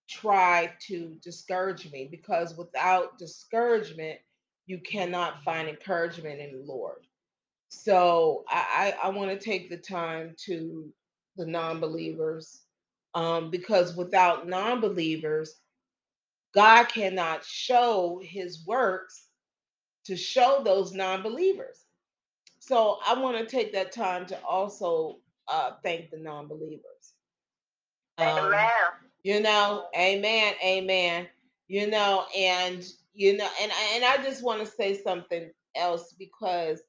try 0.09 0.73
to 0.89 1.17
discourage 1.23 1.91
me 1.91 2.09
because 2.11 2.57
without 2.57 3.19
discouragement, 3.19 4.19
you 4.67 4.79
cannot 4.79 5.43
find 5.43 5.69
encouragement 5.69 6.41
in 6.41 6.53
the 6.53 6.65
Lord. 6.65 7.07
So 7.69 8.45
I, 8.49 8.95
I, 9.03 9.09
I 9.09 9.11
want 9.11 9.31
to 9.31 9.39
take 9.39 9.69
the 9.69 9.77
time 9.77 10.35
to 10.47 10.93
the 11.37 11.47
non 11.47 11.81
believers 11.81 12.63
um, 13.15 13.51
because 13.51 13.97
without 13.97 14.49
non 14.49 14.81
believers, 14.81 15.57
God 16.55 16.85
cannot 16.85 17.45
show 17.45 18.21
his 18.23 18.65
works 18.67 19.27
to 20.05 20.17
show 20.17 20.63
those 20.65 20.93
non 20.93 21.23
believers. 21.23 21.85
So 22.61 22.99
I 23.07 23.19
want 23.21 23.37
to 23.39 23.45
take 23.45 23.73
that 23.73 23.93
time 23.93 24.27
to 24.27 24.41
also 24.43 25.19
uh, 25.49 25.73
thank 25.83 26.11
the 26.11 26.19
non 26.19 26.49
believers. 26.49 27.15
Um, 28.19 28.53
you 29.23 29.41
know, 29.41 29.87
amen, 29.97 30.55
amen. 30.65 31.27
You 31.69 31.89
know, 31.91 32.25
and 32.37 32.85
you 33.15 33.37
know, 33.37 33.49
and 33.61 33.73
and 33.95 34.05
I 34.05 34.19
just 34.23 34.43
want 34.43 34.61
to 34.61 34.67
say 34.67 35.01
something 35.03 35.51
else 35.75 36.15
because 36.19 36.83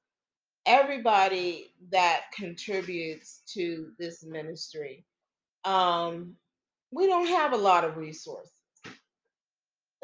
everybody 0.65 1.73
that 1.91 2.23
contributes 2.35 3.41
to 3.53 3.91
this 3.97 4.23
ministry, 4.23 5.05
um, 5.63 6.35
we 6.91 7.07
don't 7.07 7.27
have 7.27 7.53
a 7.53 7.57
lot 7.57 7.83
of 7.85 7.97
resources. 7.97 8.51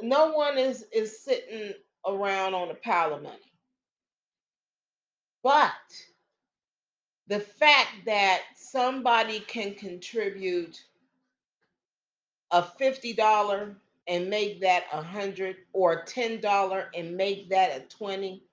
No 0.02 0.32
one 0.32 0.58
is 0.58 0.86
is 0.94 1.24
sitting 1.24 1.74
around 2.08 2.54
on 2.54 2.72
a 2.72 2.76
pile 2.76 3.14
of 3.14 3.24
money. 3.24 3.38
But 5.44 5.72
the 7.32 7.42
fact 7.42 8.06
that 8.08 8.44
somebody 8.58 9.42
can 9.42 9.76
contribute 9.76 10.84
a 12.52 12.62
$50 12.64 13.76
and 14.08 14.30
make 14.30 14.62
that 14.62 14.86
a 14.94 15.02
hundred 15.02 15.58
or 15.74 15.94
a 15.94 16.06
ten 16.06 16.42
dollar 16.42 16.90
and 16.96 17.18
make 17.18 17.50
that 17.52 17.78
a 17.78 17.82
20 17.98 18.44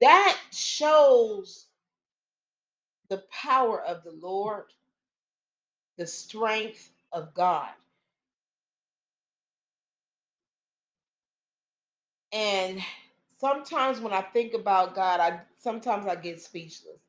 that 0.00 0.38
shows 0.52 1.66
the 3.10 3.22
power 3.30 3.82
of 3.82 4.04
the 4.04 4.12
lord 4.12 4.64
the 5.98 6.06
strength 6.06 6.90
of 7.12 7.34
god. 7.34 7.70
And 12.32 12.80
sometimes 13.40 14.00
when 14.00 14.12
i 14.14 14.22
think 14.22 14.54
about 14.54 14.94
god 14.94 15.20
i 15.20 15.40
sometimes 15.58 16.06
i 16.06 16.14
get 16.16 16.40
speechless 16.40 17.00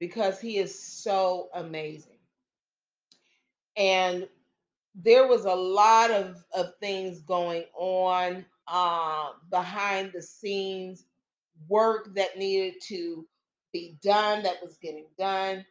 because 0.00 0.40
he 0.40 0.58
is 0.58 0.78
so 0.78 1.48
amazing 1.54 2.18
and 3.76 4.28
there 4.96 5.28
was 5.28 5.46
a 5.46 5.54
lot 5.54 6.12
of, 6.12 6.44
of 6.54 6.74
things 6.80 7.20
going 7.22 7.64
on 7.78 8.46
uh, 8.68 9.30
behind 9.50 10.12
the 10.12 10.22
scenes, 10.22 11.06
work 11.68 12.14
that 12.16 12.38
needed 12.38 12.74
to 12.88 13.26
be 13.72 13.96
done 14.02 14.42
that 14.44 14.62
was 14.62 14.78
getting 14.78 15.06
done. 15.18 15.64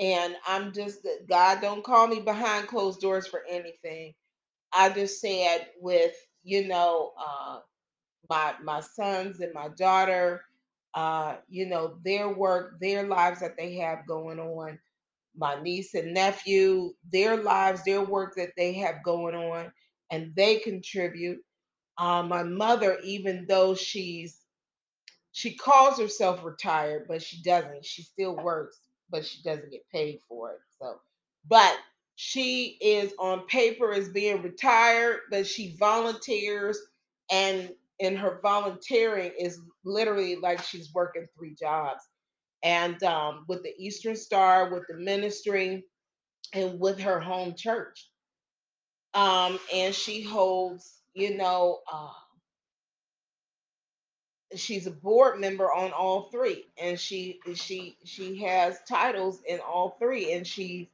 And 0.00 0.36
I'm 0.46 0.72
just, 0.72 1.06
God 1.28 1.60
don't 1.60 1.84
call 1.84 2.08
me 2.08 2.20
behind 2.20 2.68
closed 2.68 3.00
doors 3.00 3.26
for 3.26 3.42
anything. 3.48 4.14
I 4.72 4.90
just 4.90 5.20
said 5.20 5.68
with, 5.80 6.14
you 6.44 6.68
know, 6.68 7.12
uh, 7.18 7.60
my 8.30 8.54
my 8.62 8.80
sons 8.80 9.40
and 9.40 9.54
my 9.54 9.68
daughter, 9.68 10.42
uh, 10.94 11.36
you 11.48 11.66
know, 11.66 11.98
their 12.04 12.28
work, 12.30 12.80
their 12.80 13.06
lives 13.06 13.40
that 13.40 13.56
they 13.58 13.76
have 13.76 14.06
going 14.06 14.40
on 14.40 14.78
my 15.36 15.60
niece 15.62 15.94
and 15.94 16.14
nephew, 16.14 16.92
their 17.12 17.36
lives, 17.36 17.84
their 17.84 18.02
work 18.02 18.34
that 18.36 18.50
they 18.56 18.72
have 18.74 19.02
going 19.04 19.34
on, 19.34 19.72
and 20.10 20.34
they 20.34 20.58
contribute. 20.58 21.40
Um, 21.98 22.28
my 22.28 22.44
mother, 22.44 22.98
even 23.04 23.46
though 23.48 23.74
she's 23.74 24.38
she 25.32 25.54
calls 25.56 25.98
herself 25.98 26.44
retired, 26.44 27.06
but 27.08 27.22
she 27.22 27.42
doesn't. 27.42 27.84
She 27.84 28.02
still 28.02 28.36
works, 28.36 28.78
but 29.10 29.26
she 29.26 29.42
doesn't 29.42 29.70
get 29.70 29.88
paid 29.92 30.20
for 30.28 30.52
it. 30.52 30.60
So, 30.80 31.00
but 31.48 31.76
she 32.16 32.78
is 32.80 33.14
on 33.18 33.46
paper 33.46 33.92
as 33.92 34.08
being 34.10 34.42
retired, 34.42 35.20
but 35.30 35.46
she 35.46 35.76
volunteers 35.78 36.78
and 37.30 37.70
in 38.00 38.16
her 38.16 38.40
volunteering 38.42 39.32
is 39.38 39.60
literally 39.84 40.36
like 40.36 40.62
she's 40.62 40.92
working 40.94 41.26
three 41.36 41.54
jobs 41.54 42.02
and 42.62 43.02
um, 43.02 43.44
with 43.48 43.62
the 43.62 43.74
Eastern 43.78 44.16
Star, 44.16 44.72
with 44.72 44.84
the 44.88 44.96
ministry, 44.96 45.84
and 46.54 46.78
with 46.80 47.00
her 47.00 47.20
home 47.20 47.54
church. 47.56 48.08
Um, 49.14 49.58
and 49.74 49.94
she 49.94 50.22
holds, 50.22 51.00
you 51.14 51.36
know, 51.36 51.80
uh, 51.92 52.12
she's 54.56 54.86
a 54.86 54.90
board 54.92 55.40
member 55.40 55.72
on 55.72 55.92
all 55.92 56.30
three, 56.30 56.66
and 56.80 56.98
she 56.98 57.40
she 57.54 57.96
she 58.04 58.36
has 58.42 58.78
titles 58.88 59.42
in 59.48 59.60
all 59.60 59.96
three, 60.00 60.32
and 60.32 60.46
she's 60.46 60.86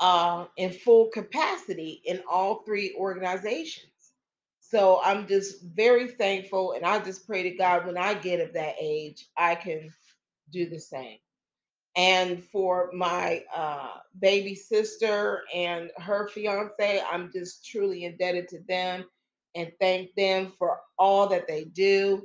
uh, 0.00 0.46
in 0.56 0.70
full 0.70 1.08
capacity 1.10 2.02
in 2.04 2.22
all 2.30 2.62
three 2.64 2.94
organizations. 2.98 3.93
So 4.74 5.00
I'm 5.04 5.28
just 5.28 5.62
very 5.62 6.08
thankful, 6.08 6.72
and 6.72 6.84
I 6.84 6.98
just 6.98 7.28
pray 7.28 7.44
to 7.44 7.52
God 7.52 7.86
when 7.86 7.96
I 7.96 8.14
get 8.14 8.40
of 8.40 8.54
that 8.54 8.74
age, 8.80 9.28
I 9.36 9.54
can 9.54 9.94
do 10.50 10.68
the 10.68 10.80
same. 10.80 11.18
And 11.96 12.42
for 12.42 12.90
my 12.92 13.44
uh, 13.54 13.90
baby 14.18 14.56
sister 14.56 15.42
and 15.54 15.92
her 15.98 16.26
fiance, 16.26 17.00
I'm 17.08 17.30
just 17.32 17.64
truly 17.64 18.04
indebted 18.04 18.48
to 18.48 18.60
them 18.66 19.04
and 19.54 19.70
thank 19.80 20.12
them 20.16 20.52
for 20.58 20.80
all 20.98 21.28
that 21.28 21.46
they 21.46 21.66
do. 21.66 22.24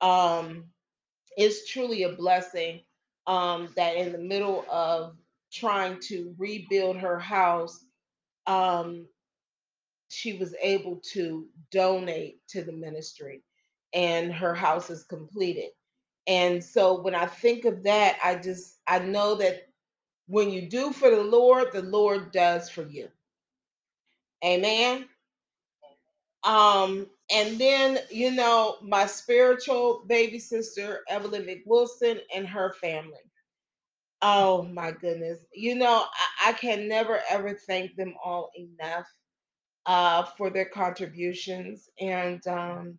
Um, 0.00 0.64
it's 1.36 1.70
truly 1.70 2.04
a 2.04 2.12
blessing 2.14 2.80
um, 3.26 3.68
that 3.76 3.96
in 3.96 4.12
the 4.12 4.18
middle 4.18 4.64
of 4.70 5.16
trying 5.52 6.00
to 6.08 6.34
rebuild 6.38 6.96
her 6.96 7.18
house, 7.18 7.84
um, 8.46 9.06
she 10.12 10.34
was 10.34 10.54
able 10.62 11.00
to 11.12 11.46
donate 11.70 12.46
to 12.48 12.62
the 12.62 12.72
ministry 12.72 13.42
and 13.94 14.32
her 14.32 14.54
house 14.54 14.90
is 14.90 15.04
completed. 15.04 15.70
And 16.26 16.62
so 16.62 17.00
when 17.00 17.14
I 17.14 17.26
think 17.26 17.64
of 17.64 17.82
that, 17.84 18.18
I 18.22 18.36
just 18.36 18.78
I 18.86 19.00
know 19.00 19.36
that 19.36 19.68
when 20.28 20.50
you 20.50 20.68
do 20.68 20.92
for 20.92 21.10
the 21.10 21.22
Lord, 21.22 21.72
the 21.72 21.82
Lord 21.82 22.32
does 22.32 22.70
for 22.70 22.82
you. 22.82 23.08
Amen. 24.44 25.06
Um, 26.44 27.06
and 27.32 27.58
then 27.58 27.98
you 28.10 28.32
know, 28.32 28.76
my 28.82 29.06
spiritual 29.06 30.04
baby 30.06 30.38
sister, 30.38 31.00
Evelyn 31.08 31.44
McWilson, 31.44 32.20
and 32.34 32.46
her 32.46 32.74
family. 32.80 33.18
Oh 34.22 34.62
my 34.64 34.92
goodness. 34.92 35.40
You 35.52 35.74
know, 35.74 36.04
I, 36.44 36.50
I 36.50 36.52
can 36.52 36.88
never 36.88 37.20
ever 37.30 37.54
thank 37.54 37.96
them 37.96 38.14
all 38.24 38.50
enough 38.56 39.06
uh, 39.86 40.24
for 40.38 40.50
their 40.50 40.66
contributions. 40.66 41.88
And 42.00 42.46
um, 42.46 42.98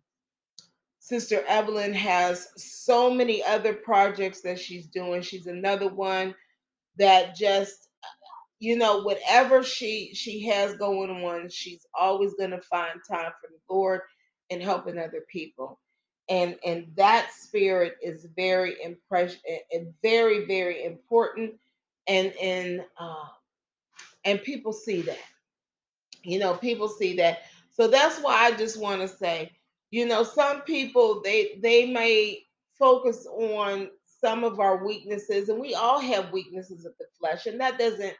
Sister 1.00 1.44
Evelyn 1.48 1.94
has 1.94 2.48
so 2.56 3.12
many 3.12 3.42
other 3.44 3.74
projects 3.74 4.42
that 4.42 4.58
she's 4.58 4.86
doing. 4.86 5.22
She's 5.22 5.46
another 5.46 5.88
one 5.88 6.34
that 6.98 7.36
just 7.36 7.88
you 8.60 8.76
know 8.76 9.02
whatever 9.02 9.62
she 9.62 10.12
she 10.14 10.46
has 10.46 10.76
going 10.76 11.10
on 11.10 11.48
she's 11.50 11.86
always 11.98 12.34
going 12.34 12.50
to 12.50 12.60
find 12.62 13.00
time 13.08 13.32
for 13.40 13.48
the 13.50 13.74
lord 13.74 14.00
and 14.50 14.62
helping 14.62 14.98
other 14.98 15.24
people 15.30 15.78
and 16.30 16.56
and 16.64 16.86
that 16.96 17.30
spirit 17.34 17.94
is 18.02 18.26
very 18.36 18.76
impress 18.82 19.36
and 19.72 19.92
very 20.02 20.46
very 20.46 20.84
important 20.84 21.54
and 22.08 22.32
and 22.40 22.82
uh, 22.98 23.26
and 24.24 24.42
people 24.42 24.72
see 24.72 25.02
that 25.02 25.18
you 26.24 26.38
know 26.38 26.54
people 26.56 26.88
see 26.88 27.16
that. 27.16 27.40
So 27.70 27.88
that's 27.88 28.20
why 28.20 28.34
i 28.46 28.52
just 28.52 28.80
want 28.80 29.00
to 29.02 29.08
say 29.08 29.52
you 29.90 30.06
know 30.06 30.22
some 30.24 30.62
people 30.62 31.22
they 31.22 31.58
they 31.62 31.86
may 31.90 32.42
focus 32.78 33.26
on 33.26 33.90
some 34.06 34.44
of 34.44 34.60
our 34.60 34.84
weaknesses 34.84 35.48
and 35.48 35.60
we 35.60 35.74
all 35.74 36.00
have 36.00 36.32
weaknesses 36.32 36.84
of 36.84 36.92
the 36.98 37.06
flesh 37.18 37.46
and 37.46 37.60
that 37.60 37.78
doesn't 37.78 38.14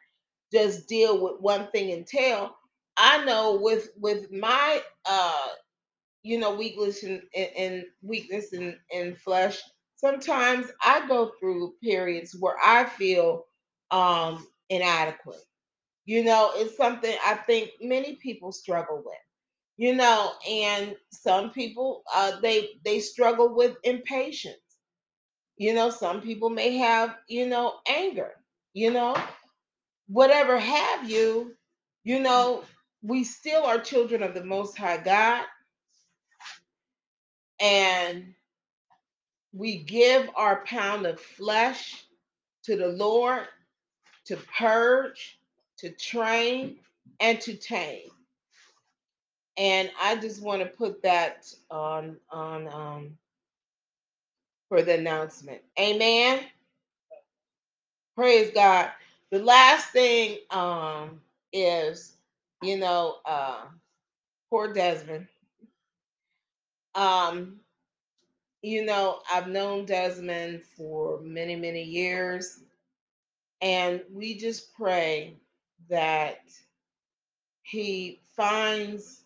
just 0.52 0.88
deal 0.88 1.22
with 1.22 1.40
one 1.40 1.68
thing 1.72 2.04
tell. 2.04 2.56
I 2.96 3.24
know 3.24 3.58
with 3.60 3.90
with 3.98 4.30
my 4.32 4.82
uh 5.06 5.48
you 6.22 6.38
know 6.38 6.54
weakness 6.54 7.02
and, 7.04 7.22
and, 7.36 7.50
and 7.56 7.84
weakness 8.02 8.52
in, 8.52 8.76
in 8.92 9.14
flesh 9.16 9.60
sometimes 9.96 10.68
i 10.82 11.06
go 11.08 11.32
through 11.38 11.74
periods 11.82 12.36
where 12.38 12.56
i 12.64 12.84
feel 12.84 13.44
um 13.90 14.46
inadequate 14.70 15.40
you 16.04 16.24
know, 16.24 16.52
it's 16.54 16.76
something 16.76 17.14
I 17.24 17.34
think 17.34 17.70
many 17.80 18.16
people 18.16 18.52
struggle 18.52 19.02
with. 19.04 19.16
You 19.76 19.94
know, 19.96 20.32
and 20.48 20.96
some 21.10 21.50
people 21.50 22.02
uh, 22.14 22.40
they 22.40 22.80
they 22.84 23.00
struggle 23.00 23.54
with 23.54 23.76
impatience. 23.84 24.56
You 25.56 25.74
know, 25.74 25.90
some 25.90 26.20
people 26.20 26.50
may 26.50 26.78
have 26.78 27.16
you 27.28 27.48
know 27.48 27.74
anger. 27.88 28.32
You 28.74 28.92
know, 28.92 29.16
whatever 30.08 30.58
have 30.58 31.10
you. 31.10 31.54
You 32.04 32.20
know, 32.20 32.64
we 33.02 33.24
still 33.24 33.64
are 33.64 33.78
children 33.78 34.22
of 34.22 34.34
the 34.34 34.44
Most 34.44 34.78
High 34.78 34.98
God, 34.98 35.44
and 37.60 38.34
we 39.52 39.78
give 39.84 40.30
our 40.36 40.64
pound 40.64 41.06
of 41.06 41.20
flesh 41.20 42.04
to 42.64 42.76
the 42.76 42.88
Lord 42.88 43.46
to 44.26 44.36
purge, 44.58 45.38
to 45.78 45.90
train, 45.90 46.76
and 47.20 47.40
to 47.42 47.54
tame. 47.56 48.10
and 49.58 49.90
I 50.02 50.16
just 50.16 50.42
want 50.42 50.62
to 50.62 50.68
put 50.68 51.02
that 51.04 51.52
on 51.70 52.18
on 52.32 52.68
um 52.68 53.18
for 54.68 54.82
the 54.82 54.98
announcement. 54.98 55.62
Amen. 55.80 56.40
Praise 58.16 58.52
God. 58.54 58.90
The 59.30 59.40
last 59.40 59.90
thing 59.90 60.38
um 60.50 61.20
is 61.52 62.14
you 62.62 62.78
know 62.78 63.16
uh 63.26 63.62
poor 64.50 64.72
Desmond. 64.72 65.28
Um 66.94 67.60
you 68.62 68.84
know 68.84 69.20
I've 69.32 69.48
known 69.48 69.86
Desmond 69.86 70.62
for 70.76 71.20
many 71.22 71.56
many 71.56 71.82
years 71.84 72.60
and 73.62 74.02
we 74.12 74.36
just 74.38 74.74
pray 74.74 75.34
that 75.88 76.40
he 77.62 78.20
finds 78.36 79.22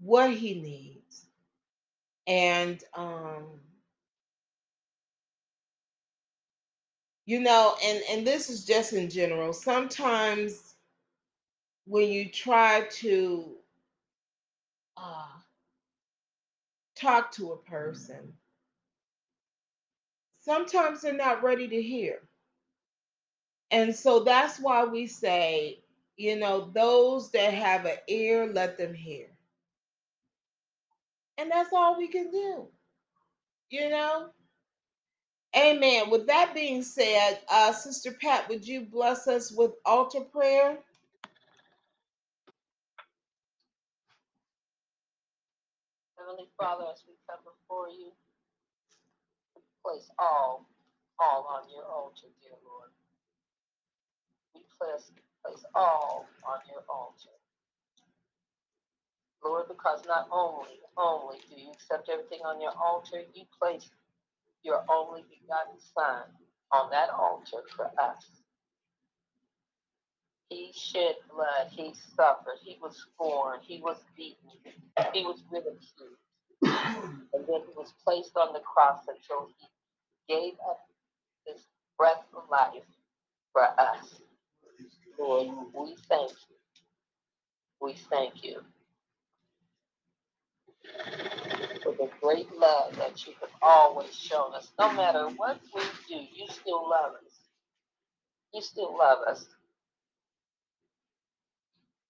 what 0.00 0.32
he 0.32 0.54
needs 0.60 1.26
and 2.26 2.82
um 2.94 3.44
you 7.26 7.40
know 7.40 7.76
and 7.84 8.02
and 8.10 8.26
this 8.26 8.50
is 8.50 8.64
just 8.66 8.92
in 8.92 9.10
general 9.10 9.52
sometimes 9.52 10.74
when 11.86 12.08
you 12.10 12.28
try 12.30 12.82
to 12.90 13.56
uh, 14.96 15.26
talk 16.96 17.32
to 17.32 17.52
a 17.52 17.58
person 17.58 18.32
sometimes 20.40 21.02
they're 21.02 21.14
not 21.14 21.42
ready 21.42 21.68
to 21.68 21.82
hear 21.82 22.20
and 23.70 23.94
so 23.94 24.20
that's 24.24 24.58
why 24.60 24.84
we 24.84 25.06
say 25.06 25.80
you 26.16 26.36
know 26.36 26.70
those 26.74 27.30
that 27.32 27.54
have 27.54 27.86
an 27.86 27.96
ear 28.08 28.50
let 28.52 28.78
them 28.78 28.94
hear. 28.94 29.26
And 31.38 31.50
that's 31.50 31.70
all 31.72 31.98
we 31.98 32.08
can 32.08 32.30
do 32.30 32.68
you 33.70 33.88
know? 33.90 34.28
Amen. 35.56 36.10
With 36.10 36.26
that 36.28 36.52
being 36.54 36.82
said 36.82 37.40
uh 37.50 37.72
sister 37.72 38.12
pat 38.12 38.48
would 38.48 38.66
you 38.66 38.82
bless 38.82 39.28
us 39.28 39.52
with 39.52 39.72
altar 39.84 40.20
prayer? 40.20 40.78
Heavenly 46.18 46.48
Father, 46.58 46.84
as 46.92 47.02
we 47.08 47.14
come 47.28 47.40
before 47.44 47.88
you, 47.88 48.12
place 49.84 50.10
all, 50.18 50.66
all 51.20 51.48
on 51.50 51.70
your 51.74 51.84
altar, 51.84 52.28
dear 52.42 52.58
Lord. 52.64 52.90
Place, 54.80 55.12
place 55.44 55.64
all 55.74 56.26
on 56.46 56.60
your 56.68 56.82
altar. 56.88 57.30
Lord, 59.44 59.68
because 59.68 60.02
not 60.06 60.28
only, 60.32 60.80
only 60.96 61.38
do 61.48 61.60
you 61.60 61.70
accept 61.72 62.08
everything 62.08 62.40
on 62.44 62.60
your 62.60 62.72
altar, 62.82 63.22
you 63.34 63.44
place 63.60 63.90
your 64.62 64.84
only 64.90 65.24
begotten 65.30 65.78
Son 65.94 66.24
on 66.72 66.90
that 66.90 67.10
altar 67.10 67.62
for 67.76 67.86
us. 68.00 68.26
He 70.50 70.72
shed 70.74 71.16
blood, 71.32 71.68
he 71.70 71.94
suffered, 72.16 72.58
he 72.62 72.78
was 72.82 72.96
scorned, 72.96 73.62
he 73.64 73.80
was 73.80 73.98
beaten, 74.16 74.50
he 75.14 75.24
was 75.24 75.42
ridiculed, 75.50 76.18
and 76.62 77.44
then 77.46 77.62
he 77.68 77.74
was 77.76 77.94
placed 78.04 78.36
on 78.36 78.52
the 78.52 78.60
cross 78.60 79.04
until 79.08 79.48
he 79.58 79.68
gave 80.34 80.54
up 80.68 80.80
his 81.46 81.62
breath 81.98 82.24
of 82.36 82.44
life 82.50 82.84
for 83.52 83.64
us. 83.80 84.20
We 85.48 85.96
thank 86.08 86.30
you. 86.32 86.56
We 87.82 87.94
thank 88.10 88.44
you 88.44 88.60
for 91.82 91.92
the 91.92 92.08
great 92.22 92.52
love 92.56 92.96
that 92.96 93.26
you 93.26 93.34
have 93.40 93.50
always 93.62 94.14
shown 94.14 94.54
us. 94.54 94.70
No 94.78 94.92
matter 94.92 95.28
what 95.36 95.60
we 95.74 95.82
do, 96.08 96.16
you 96.16 96.46
still 96.50 96.88
love 96.88 97.12
us. 97.14 97.34
You 98.54 98.62
still 98.62 98.96
love 98.98 99.18
us. 99.28 99.46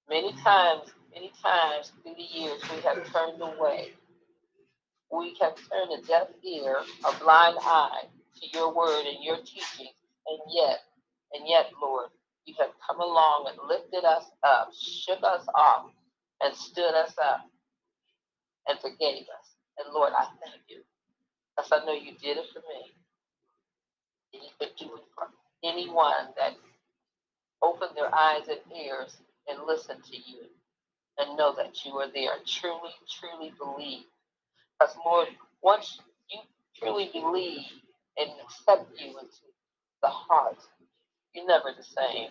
Many 0.08 0.32
times, 0.44 0.90
many 1.14 1.32
times 1.42 1.92
through 2.02 2.14
the 2.16 2.22
years, 2.22 2.60
we 2.74 2.80
have 2.82 3.12
turned 3.12 3.42
away. 3.42 3.92
We 5.12 5.36
have 5.40 5.54
turned 5.56 5.92
a 6.02 6.06
deaf 6.06 6.28
ear, 6.44 6.78
a 7.06 7.18
blind 7.20 7.58
eye 7.62 8.04
to 8.40 8.48
your 8.58 8.74
word 8.74 9.06
and 9.06 9.24
your 9.24 9.38
teaching. 9.38 9.92
And 10.28 10.40
yet, 10.54 10.80
and 11.34 11.48
yet, 11.48 11.70
Lord, 11.82 12.10
you 12.46 12.55
have 12.61 12.70
come 12.88 13.00
along 13.00 13.46
and 13.50 13.68
lifted 13.68 14.05
us 14.07 14.24
up, 14.44 14.70
shook 14.74 15.20
us 15.24 15.46
off, 15.55 15.87
and 16.42 16.55
stood 16.57 16.94
us 16.94 17.14
up 17.22 17.42
and 18.68 18.79
forgave 18.81 19.24
us. 19.24 19.48
And 19.79 19.94
Lord, 19.94 20.12
I 20.16 20.24
thank 20.44 20.62
you. 20.68 20.83
Because 21.57 21.72
I 21.72 21.85
know 21.85 21.94
you 21.94 22.12
did 22.20 22.38
it 22.38 22.46
for 22.53 22.61
me. 22.61 22.92
And 24.35 24.42
you 24.42 24.50
could 24.61 24.76
do 24.79 24.94
it 24.96 25.05
for 25.14 25.29
anyone 25.64 26.29
that 26.38 26.55
opened 27.62 27.92
their 27.96 28.14
eyes 28.14 28.48
and 28.48 28.61
ears 28.76 29.16
and 29.48 29.59
listened 29.66 30.05
to 30.05 30.16
you 30.16 30.46
and 31.18 31.37
know 31.37 31.55
that 31.57 31.85
you 31.85 31.92
are 31.94 32.11
there. 32.12 32.33
Truly, 32.46 32.90
truly 33.20 33.53
believe. 33.59 34.05
Because 34.79 34.96
Lord, 35.05 35.29
once 35.62 36.00
you 36.31 36.40
truly 36.79 37.11
believe 37.12 37.66
and 38.18 38.31
accept 38.44 38.90
you 38.98 39.09
into 39.18 39.46
the 40.03 40.09
heart, 40.09 40.59
you're 41.34 41.46
never 41.46 41.72
the 41.76 41.84
same. 41.84 42.30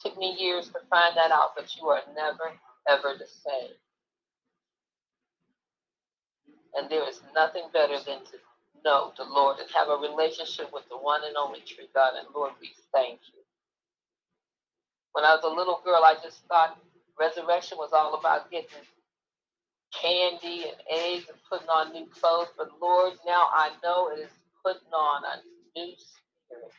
Took 0.00 0.18
me 0.18 0.36
years 0.38 0.68
to 0.68 0.80
find 0.90 1.16
that 1.16 1.30
out, 1.30 1.56
but 1.56 1.74
you 1.76 1.88
are 1.88 2.02
never, 2.14 2.52
ever 2.88 3.16
the 3.18 3.26
same. 3.26 3.74
And 6.76 6.90
there 6.90 7.08
is 7.08 7.20
nothing 7.34 7.64
better 7.72 7.96
than 7.98 8.20
to 8.26 8.36
know 8.84 9.12
the 9.16 9.24
Lord 9.24 9.58
and 9.58 9.68
have 9.74 9.88
a 9.88 9.96
relationship 9.96 10.72
with 10.72 10.84
the 10.90 10.96
one 10.96 11.22
and 11.26 11.36
only 11.36 11.60
true 11.66 11.86
God. 11.94 12.12
And 12.18 12.28
Lord, 12.34 12.52
we 12.60 12.70
thank 12.92 13.20
you. 13.34 13.40
When 15.12 15.24
I 15.24 15.34
was 15.34 15.44
a 15.44 15.48
little 15.48 15.80
girl, 15.84 16.02
I 16.04 16.14
just 16.22 16.44
thought 16.48 16.78
resurrection 17.18 17.78
was 17.78 17.90
all 17.92 18.14
about 18.14 18.50
getting 18.50 18.84
candy 19.92 20.64
and 20.68 20.76
eggs 20.90 21.26
and 21.28 21.38
putting 21.50 21.68
on 21.68 21.92
new 21.92 22.06
clothes. 22.06 22.48
But 22.58 22.70
Lord, 22.80 23.14
now 23.26 23.48
I 23.52 23.72
know 23.82 24.10
it 24.12 24.20
is 24.20 24.30
putting 24.64 24.92
on 24.92 25.22
a 25.24 25.78
new 25.78 25.92
Spirit 25.96 26.72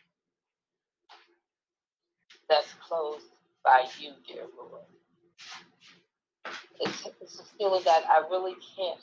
that's 2.49 2.73
closed 2.88 3.25
by 3.63 3.86
you, 3.99 4.12
dear 4.27 4.45
Lord. 4.57 4.83
It's, 6.79 7.07
it's 7.21 7.39
a 7.39 7.43
feeling 7.57 7.81
that 7.86 8.03
I 8.07 8.27
really 8.29 8.55
can't 8.75 8.99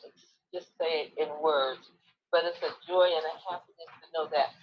just 0.52 0.68
say 0.80 1.06
it 1.06 1.12
in 1.18 1.28
words, 1.42 1.90
but 2.30 2.42
it's 2.44 2.58
a 2.58 2.72
joy 2.86 3.04
and 3.04 3.24
a 3.26 3.36
happiness 3.50 3.90
to 4.00 4.08
know 4.14 4.28
that 4.32 4.54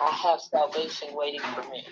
I 0.00 0.10
have 0.22 0.40
salvation 0.40 1.08
waiting 1.12 1.40
for 1.40 1.62
me. 1.70 1.84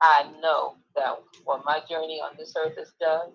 I 0.00 0.30
know 0.42 0.76
that 0.96 1.16
when 1.44 1.60
my 1.64 1.80
journey 1.88 2.20
on 2.20 2.36
this 2.36 2.54
earth 2.58 2.76
is 2.78 2.92
done, 3.00 3.30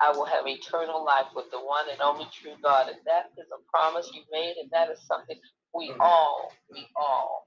I 0.00 0.10
will 0.10 0.26
have 0.26 0.46
eternal 0.46 1.04
life 1.04 1.30
with 1.34 1.50
the 1.50 1.58
one 1.58 1.86
and 1.90 2.00
only 2.00 2.26
true 2.32 2.54
God. 2.62 2.88
And 2.88 2.98
that 3.06 3.30
is 3.38 3.46
a 3.52 3.70
promise 3.70 4.10
you 4.12 4.22
made, 4.32 4.56
and 4.60 4.70
that 4.72 4.90
is 4.90 4.98
something 5.06 5.36
we 5.74 5.90
mm. 5.90 6.00
all, 6.00 6.52
we 6.70 6.86
all 6.96 7.46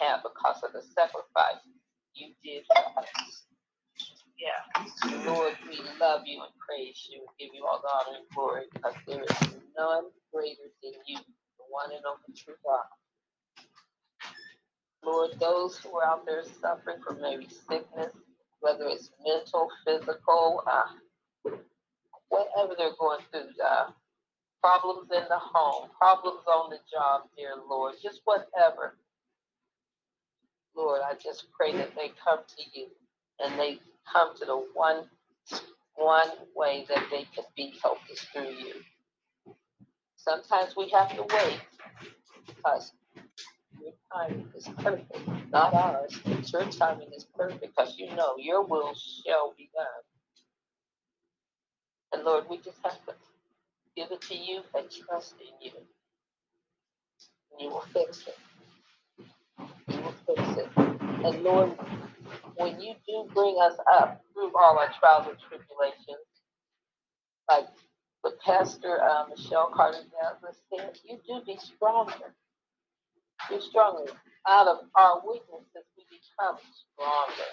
have 0.00 0.20
because 0.22 0.62
of 0.64 0.72
the 0.72 0.82
sacrifice 0.82 1.60
you 2.14 2.32
did 2.44 2.64
for 2.66 3.00
us. 3.00 3.08
Yeah. 4.38 4.60
Lord, 5.26 5.54
we 5.68 5.80
love 6.00 6.22
you 6.26 6.42
and 6.42 6.52
praise 6.60 7.08
you 7.10 7.20
and 7.20 7.30
give 7.38 7.54
you 7.54 7.66
all 7.66 7.82
the 7.82 7.88
honor 7.90 8.18
and 8.18 8.28
glory 8.34 8.64
because 8.72 8.94
there 9.06 9.22
is 9.24 9.54
none 9.78 10.04
greater 10.32 10.68
than 10.82 10.94
you, 11.06 11.18
the 11.18 11.66
one 11.70 11.90
and 11.92 12.04
only 12.06 12.34
true 12.36 12.54
God. 12.64 12.86
Lord, 15.04 15.32
those 15.40 15.78
who 15.78 15.96
are 15.98 16.06
out 16.06 16.26
there 16.26 16.44
suffering 16.60 16.98
from 17.06 17.20
maybe 17.22 17.48
sickness, 17.48 18.12
whether 18.60 18.86
it's 18.86 19.10
mental, 19.26 19.68
physical, 19.86 20.62
uh, 20.66 20.90
whatever 22.28 22.74
they're 22.78 22.96
going 22.98 23.20
through, 23.32 23.50
uh, 23.64 23.90
problems 24.62 25.10
in 25.12 25.24
the 25.28 25.38
home, 25.38 25.90
problems 25.98 26.42
on 26.48 26.70
the 26.70 26.78
job, 26.92 27.22
dear 27.36 27.54
Lord, 27.70 27.94
just 28.02 28.22
whatever. 28.24 28.96
Lord, 30.76 31.02
I 31.04 31.14
just 31.22 31.46
pray 31.52 31.72
that 31.76 31.94
they 31.96 32.12
come 32.24 32.40
to 32.46 32.64
you 32.80 32.88
and 33.40 33.58
they 33.58 33.80
come 34.12 34.36
to 34.38 34.44
the 34.46 34.56
one 34.74 35.04
one 35.96 36.30
way 36.56 36.86
that 36.88 37.04
they 37.10 37.26
can 37.34 37.44
be 37.56 37.74
helped 37.82 38.10
is 38.10 38.20
through 38.32 38.50
you. 38.50 38.74
Sometimes 40.16 40.76
we 40.76 40.90
have 40.90 41.10
to 41.16 41.22
wait 41.22 41.60
because 42.46 42.92
your 43.80 43.92
timing 44.12 44.48
is 44.56 44.68
perfect, 44.78 45.18
not 45.52 45.74
ours. 45.74 46.18
But 46.24 46.52
your 46.52 46.66
timing 46.66 47.12
is 47.16 47.26
perfect 47.36 47.62
because 47.62 47.96
you 47.98 48.14
know 48.16 48.34
your 48.38 48.64
will 48.64 48.94
shall 48.94 49.54
be 49.58 49.70
done. 49.74 49.86
And 52.12 52.24
Lord, 52.24 52.44
we 52.50 52.58
just 52.58 52.78
have 52.84 53.04
to 53.06 53.14
give 53.96 54.12
it 54.12 54.22
to 54.22 54.36
you 54.36 54.62
and 54.76 54.86
trust 54.90 55.34
in 55.40 55.54
you. 55.66 55.72
And 57.52 57.60
you 57.60 57.70
will 57.70 57.84
fix 57.92 58.26
it. 58.28 58.38
And 59.58 61.42
Lord, 61.42 61.72
when 62.56 62.80
you 62.80 62.94
do 63.06 63.28
bring 63.34 63.56
us 63.62 63.78
up 63.92 64.22
through 64.32 64.52
all 64.56 64.78
our 64.78 64.92
trials 65.00 65.28
and 65.28 65.38
tribulations, 65.48 66.26
like 67.50 67.66
the 68.24 68.32
pastor 68.44 69.02
uh, 69.02 69.26
Michelle 69.28 69.70
Carter 69.74 69.98
Douglas 70.22 70.56
said, 70.74 70.98
you 71.08 71.18
do 71.26 71.44
be 71.46 71.58
stronger. 71.58 72.34
You're 73.50 73.60
stronger. 73.60 74.10
Out 74.48 74.68
of 74.68 74.78
our 74.96 75.22
weaknesses, 75.26 75.86
we 75.96 76.04
become 76.10 76.58
stronger. 76.94 77.50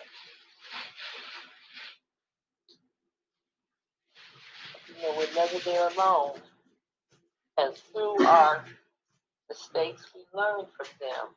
You 4.88 5.04
know, 5.04 5.16
we're 5.18 5.36
never 5.36 5.60
there 5.60 5.90
alone. 5.90 6.40
And 7.58 7.76
through 7.76 8.26
our 8.26 8.66
mistakes, 9.50 10.06
we 10.16 10.22
learn 10.34 10.66
from 10.78 10.88
them. 11.00 11.28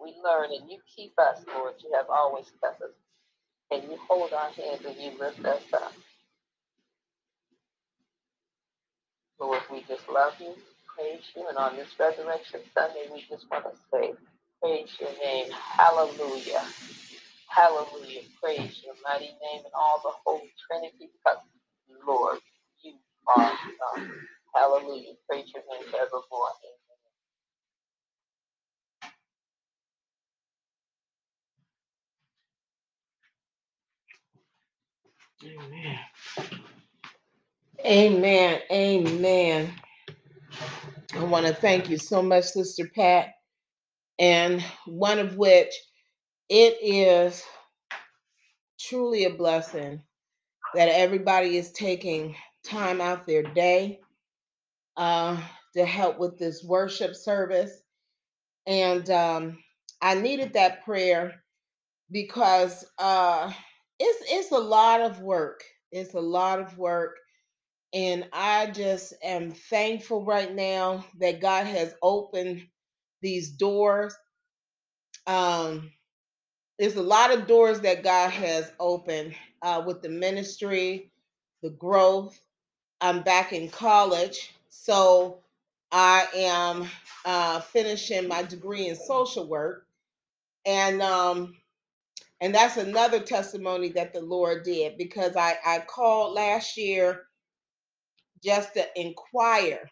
We 0.00 0.14
learn, 0.24 0.52
and 0.52 0.70
you 0.70 0.78
keep 0.96 1.12
us, 1.18 1.38
Lord. 1.56 1.74
You 1.82 1.92
have 1.96 2.10
always 2.10 2.46
kept 2.62 2.82
us. 2.82 2.94
And 3.72 3.84
you 3.84 3.98
hold 4.08 4.32
our 4.32 4.50
hands 4.50 4.84
and 4.86 4.96
you 4.96 5.18
lift 5.18 5.44
us 5.44 5.62
up. 5.74 5.92
Lord, 9.40 9.62
we 9.72 9.82
just 9.88 10.08
love 10.08 10.34
you, 10.40 10.54
praise 10.96 11.22
you, 11.36 11.48
and 11.48 11.58
on 11.58 11.76
this 11.76 11.88
Resurrection 11.98 12.60
Sunday, 12.74 13.06
we 13.12 13.24
just 13.30 13.50
want 13.50 13.66
to 13.66 13.74
say, 13.92 14.14
praise 14.62 14.90
your 15.00 15.10
name. 15.24 15.50
Hallelujah. 15.52 16.64
Hallelujah. 17.48 18.22
Praise 18.42 18.82
your 18.84 18.94
mighty 19.04 19.26
name 19.42 19.62
and 19.64 19.74
all 19.74 20.00
the 20.04 20.12
Holy 20.26 20.52
Trinity, 20.68 21.10
because, 21.12 21.42
Lord, 22.06 22.38
you 22.84 22.94
are 23.28 23.52
God. 23.96 24.08
Hallelujah. 24.54 25.14
Praise 25.28 25.46
your 25.54 25.64
name 25.70 25.90
forevermore. 25.90 26.54
Amen. 35.44 35.98
Amen. 37.86 38.60
Amen. 38.70 39.74
I 41.14 41.24
want 41.24 41.46
to 41.46 41.54
thank 41.54 41.90
you 41.90 41.98
so 41.98 42.22
much, 42.22 42.44
Sister 42.44 42.90
Pat. 42.94 43.34
And 44.18 44.64
one 44.86 45.18
of 45.18 45.36
which 45.36 45.74
it 46.48 46.78
is 46.82 47.42
truly 48.80 49.24
a 49.24 49.30
blessing 49.30 50.02
that 50.74 50.88
everybody 50.88 51.56
is 51.56 51.72
taking 51.72 52.36
time 52.64 53.00
out 53.00 53.26
their 53.26 53.42
day 53.42 54.00
uh, 54.96 55.40
to 55.74 55.84
help 55.84 56.18
with 56.18 56.38
this 56.38 56.64
worship 56.64 57.14
service. 57.16 57.82
And 58.66 59.08
um, 59.10 59.58
I 60.02 60.14
needed 60.14 60.54
that 60.54 60.84
prayer 60.84 61.42
because 62.10 62.84
uh, 62.98 63.52
it's 64.02 64.32
it's 64.32 64.52
a 64.52 64.58
lot 64.58 65.00
of 65.00 65.20
work. 65.20 65.64
It's 65.92 66.14
a 66.14 66.20
lot 66.20 66.60
of 66.60 66.76
work, 66.78 67.18
and 67.94 68.26
I 68.32 68.70
just 68.70 69.14
am 69.22 69.52
thankful 69.52 70.24
right 70.24 70.54
now 70.54 71.04
that 71.20 71.40
God 71.40 71.66
has 71.66 71.94
opened 72.02 72.66
these 73.22 73.50
doors. 73.50 74.14
Um, 75.26 75.92
there's 76.78 76.96
a 76.96 77.02
lot 77.02 77.32
of 77.32 77.46
doors 77.46 77.80
that 77.80 78.02
God 78.04 78.30
has 78.30 78.72
opened 78.80 79.34
uh, 79.62 79.82
with 79.86 80.02
the 80.02 80.08
ministry, 80.08 81.12
the 81.62 81.70
growth. 81.70 82.38
I'm 83.00 83.22
back 83.22 83.52
in 83.52 83.68
college, 83.68 84.52
so 84.70 85.38
I 85.92 86.26
am 86.34 86.88
uh, 87.24 87.60
finishing 87.60 88.28
my 88.28 88.42
degree 88.42 88.88
in 88.88 88.96
social 88.96 89.46
work, 89.46 89.86
and 90.66 91.02
um, 91.02 91.56
and 92.42 92.54
that's 92.54 92.76
another 92.78 93.20
testimony 93.20 93.90
that 93.90 94.14
the 94.14 94.22
Lord 94.22 94.64
did 94.64 94.98
because 94.98 95.36
I 95.36 95.58
I 95.66 95.80
called 95.80 96.34
last 96.34 96.76
year 96.78 97.24
just 98.44 98.74
to 98.74 98.86
inquire 99.00 99.88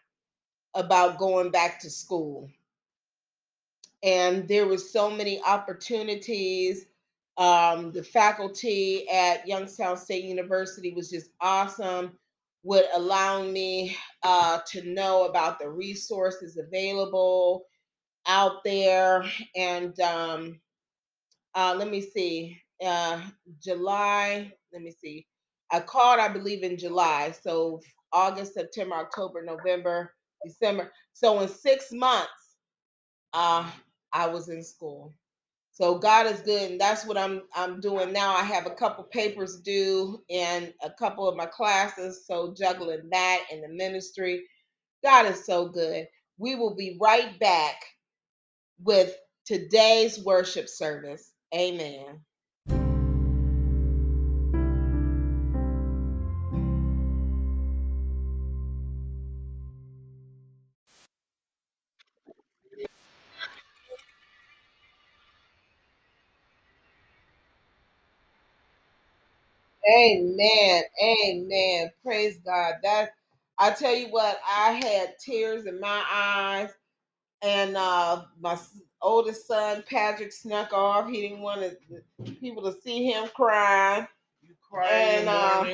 about 0.75 1.19
going 1.19 1.51
back 1.51 1.81
to 1.81 1.89
school 1.91 2.49
and 4.03 4.47
there 4.47 4.67
were 4.67 4.77
so 4.77 5.09
many 5.09 5.41
opportunities. 5.43 6.85
Um, 7.37 7.91
the 7.91 8.03
faculty 8.03 9.09
at 9.09 9.47
Youngstown 9.47 9.97
State 9.97 10.25
University 10.25 10.93
was 10.93 11.09
just 11.09 11.29
awesome, 11.39 12.11
with 12.63 12.85
allowing 12.95 13.53
me 13.53 13.97
uh, 14.23 14.59
to 14.67 14.83
know 14.83 15.25
about 15.25 15.59
the 15.59 15.69
resources 15.69 16.57
available 16.57 17.65
out 18.27 18.63
there. 18.63 19.25
And 19.55 19.99
um, 20.01 20.59
uh, 21.55 21.75
let 21.77 21.89
me 21.89 22.01
see, 22.01 22.57
uh, 22.85 23.21
July, 23.63 24.51
let 24.73 24.81
me 24.81 24.91
see, 24.91 25.27
I 25.71 25.81
called, 25.81 26.19
I 26.19 26.29
believe, 26.29 26.63
in 26.63 26.77
July. 26.77 27.33
So 27.43 27.81
August, 28.13 28.53
September, 28.55 28.95
October, 28.95 29.43
November, 29.43 30.13
December. 30.45 30.91
So 31.13 31.39
in 31.41 31.49
six 31.49 31.91
months, 31.91 32.29
uh, 33.33 33.69
I 34.13 34.27
was 34.27 34.49
in 34.49 34.63
school. 34.63 35.13
So 35.73 35.97
God 35.99 36.27
is 36.27 36.41
good, 36.41 36.71
and 36.71 36.81
that's 36.81 37.05
what 37.05 37.17
I'm 37.17 37.43
I'm 37.55 37.79
doing 37.81 38.13
now. 38.13 38.35
I 38.35 38.43
have 38.43 38.65
a 38.67 38.71
couple 38.75 39.03
papers 39.05 39.61
due 39.61 40.21
and 40.29 40.73
a 40.83 40.91
couple 40.91 41.29
of 41.29 41.37
my 41.37 41.47
classes, 41.47 42.25
so 42.27 42.53
juggling 42.57 43.09
that 43.11 43.45
and 43.51 43.63
the 43.63 43.69
ministry. 43.69 44.43
God 45.03 45.27
is 45.27 45.45
so 45.45 45.69
good. 45.69 46.07
We 46.39 46.55
will 46.55 46.75
be 46.75 46.97
right 47.01 47.39
back 47.39 47.75
with 48.83 49.15
today's 49.45 50.23
worship 50.23 50.69
service. 50.69 51.30
Amen. 51.55 52.21
Amen. 69.89 70.83
Amen. 71.03 71.91
Praise 72.05 72.39
God. 72.45 72.75
That 72.83 73.11
I 73.59 73.71
tell 73.71 73.95
you 73.95 74.07
what, 74.09 74.39
I 74.47 74.73
had 74.73 75.15
tears 75.19 75.65
in 75.67 75.79
my 75.79 76.03
eyes 76.11 76.69
and 77.43 77.77
uh, 77.77 78.23
my 78.41 78.57
oldest 79.01 79.47
son 79.47 79.83
Patrick 79.89 80.33
snuck 80.33 80.73
off. 80.73 81.09
He 81.09 81.21
didn't 81.21 81.41
want 81.41 81.61
to, 81.61 82.33
people 82.41 82.63
to 82.71 82.81
see 82.81 83.11
him 83.11 83.29
crying. 83.35 84.07
You 84.43 84.55
cry 84.69 84.99
in 84.99 85.27
And, 85.27 85.29
uh, 85.29 85.65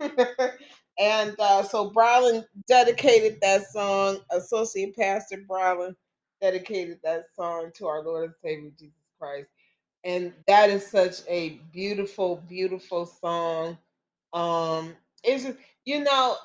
and 1.00 1.36
uh, 1.40 1.64
so 1.64 1.90
Brylin 1.90 2.44
dedicated 2.68 3.40
that 3.42 3.66
song. 3.70 4.18
Associate 4.32 4.96
Pastor 4.96 5.44
Brylin 5.48 5.96
dedicated 6.42 7.00
that 7.04 7.26
song 7.36 7.72
to 7.76 7.88
our 7.88 8.02
Lord 8.04 8.24
and 8.26 8.34
Savior 8.42 8.70
Jesus 8.78 8.96
Christ. 9.20 9.48
And 10.04 10.34
that 10.48 10.70
is 10.70 10.86
such 10.86 11.16
a 11.28 11.60
beautiful, 11.72 12.36
beautiful 12.48 13.06
song. 13.06 13.78
Um, 14.32 14.96
it's 15.24 15.44
just- 15.44 15.58
you 15.84 16.00
know, 16.04 16.36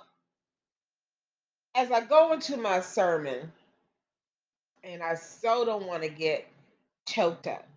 as 1.76 1.92
I 1.92 2.02
go 2.02 2.34
into 2.34 2.58
my 2.58 2.82
sermon, 2.82 3.52
and 4.84 5.04
I 5.04 5.16
so 5.16 5.66
don't 5.66 5.88
want 5.88 6.04
to 6.04 6.10
get 6.10 6.48
choked 7.08 7.48
up. 7.48 7.68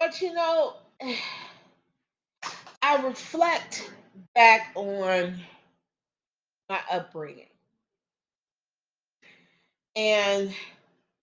But 0.00 0.20
you 0.20 0.34
know, 0.34 0.74
I 2.82 3.02
reflect 3.04 3.90
back 4.34 4.72
on 4.74 5.38
my 6.68 6.80
upbringing. 6.90 7.46
And 9.96 10.54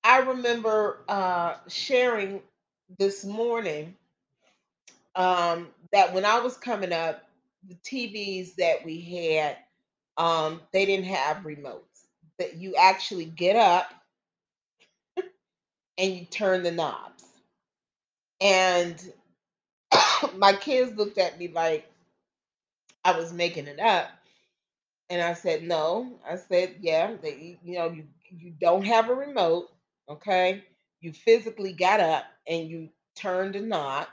I 0.04 0.19
remember 0.19 0.99
uh, 1.08 1.56
sharing 1.67 2.41
this 2.99 3.25
morning 3.25 3.95
um, 5.15 5.69
that 5.91 6.13
when 6.13 6.25
I 6.25 6.39
was 6.39 6.58
coming 6.58 6.93
up, 6.93 7.23
the 7.67 7.75
TVs 7.75 8.56
that 8.56 8.86
we 8.86 9.02
had, 9.02 9.58
um, 10.17 10.62
they 10.71 10.86
didn't 10.86 11.06
have 11.06 11.38
remotes. 11.38 11.88
That 12.39 12.56
you 12.58 12.75
actually 12.75 13.25
get 13.25 13.56
up 13.56 13.91
and 15.97 16.15
you 16.15 16.25
turn 16.25 16.63
the 16.63 16.71
knobs. 16.71 17.23
And 18.41 19.02
my 20.38 20.54
kids 20.54 20.97
looked 20.97 21.17
at 21.17 21.38
me 21.39 21.49
like 21.49 21.89
I 23.04 23.17
was 23.17 23.34
making 23.34 23.67
it 23.67 23.80
up. 23.80 24.10
And 25.10 25.21
I 25.21 25.34
said, 25.34 25.63
no. 25.63 26.19
I 26.30 26.38
said, 26.38 26.78
yeah, 26.82 27.12
you, 27.23 27.58
you 27.63 27.75
know, 27.78 27.89
you 27.91 28.06
you 28.32 28.54
don't 28.62 28.86
have 28.86 29.10
a 29.10 29.15
remote, 29.15 29.69
okay? 30.10 30.63
You 31.02 31.13
physically 31.13 31.73
got 31.73 31.99
up 31.99 32.25
and 32.47 32.69
you 32.69 32.89
turned 33.15 33.56
a 33.56 33.62
knob, 33.62 34.08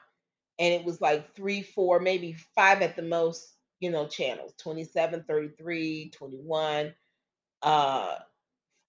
and 0.58 0.72
it 0.74 0.84
was 0.84 1.00
like 1.00 1.34
three, 1.34 1.62
four, 1.62 2.00
maybe 2.00 2.36
five 2.54 2.82
at 2.82 2.96
the 2.96 3.02
most, 3.02 3.54
you 3.80 3.90
know, 3.90 4.06
channels 4.06 4.54
27, 4.58 5.24
33, 5.28 6.10
21, 6.16 6.94
uh, 7.66 8.16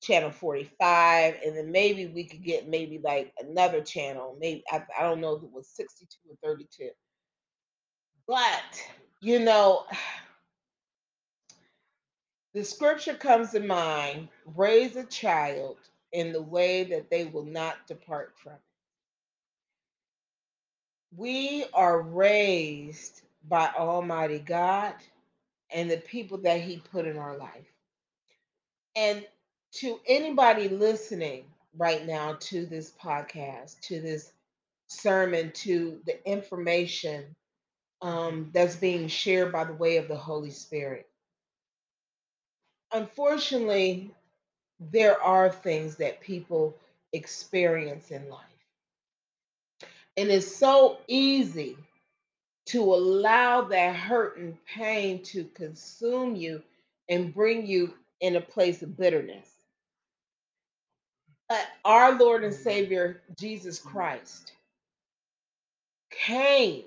channel 0.02 0.32
45, 0.32 1.36
and 1.46 1.58
then 1.58 1.72
maybe 1.72 2.08
we 2.08 2.26
could 2.26 2.44
get 2.44 2.70
maybe 2.70 3.00
like 3.04 3.34
another 3.40 3.82
channel. 3.82 4.38
Maybe 4.40 4.64
I, 4.72 4.84
I 4.98 5.04
don't 5.04 5.22
know 5.22 5.36
if 5.36 5.44
it 5.44 5.52
was 5.52 5.68
62 5.70 6.08
or 6.30 6.38
32. 6.44 6.90
But 8.28 8.84
you 9.22 9.40
know, 9.40 9.86
The 12.56 12.66
scripture 12.66 13.14
comes 13.14 13.52
to 13.52 13.60
mind 13.60 14.30
raise 14.56 14.96
a 14.96 15.06
child 15.06 15.78
in 16.14 16.34
the 16.34 16.42
way 16.42 16.86
that 16.86 17.12
they 17.12 17.26
will 17.26 17.46
not 17.46 17.86
depart 17.88 18.34
from 18.42 18.54
it. 18.54 18.62
We 21.16 21.66
are 21.74 22.02
raised 22.02 23.22
by 23.48 23.70
Almighty 23.78 24.40
God 24.40 24.96
and 25.72 25.92
the 25.92 25.98
people 25.98 26.40
that 26.40 26.62
He 26.62 26.80
put 26.92 27.06
in 27.08 27.20
our 27.20 27.38
life. 27.38 27.77
And 28.98 29.28
to 29.74 30.00
anybody 30.08 30.70
listening 30.70 31.46
right 31.78 32.08
now 32.08 32.38
to 32.40 32.66
this 32.66 32.94
podcast, 33.00 33.80
to 33.82 34.02
this 34.02 34.34
sermon, 34.88 35.52
to 35.54 36.00
the 36.08 36.28
information 36.28 37.36
um, 38.02 38.50
that's 38.54 38.76
being 38.76 39.08
shared 39.08 39.52
by 39.52 39.66
the 39.66 39.74
way 39.74 39.98
of 39.98 40.08
the 40.08 40.18
Holy 40.18 40.50
Spirit, 40.50 41.08
unfortunately, 42.92 44.12
there 44.80 45.22
are 45.22 45.52
things 45.52 45.98
that 45.98 46.20
people 46.20 46.76
experience 47.14 48.10
in 48.10 48.28
life. 48.32 48.42
And 50.18 50.32
it's 50.32 50.56
so 50.56 50.98
easy 51.08 51.78
to 52.68 52.82
allow 52.82 53.62
that 53.62 53.96
hurt 53.96 54.40
and 54.40 54.58
pain 54.66 55.22
to 55.24 55.44
consume 55.54 56.36
you 56.36 56.64
and 57.10 57.34
bring 57.34 57.68
you 57.68 57.94
in 58.22 58.36
a 58.36 58.42
place 58.42 58.82
of 58.82 58.98
bitterness. 58.98 59.50
But 61.50 61.66
our 61.86 62.18
Lord 62.18 62.44
and 62.44 62.54
Savior, 62.54 63.22
Jesus 63.40 63.80
Christ, 63.80 64.54
came 66.12 66.84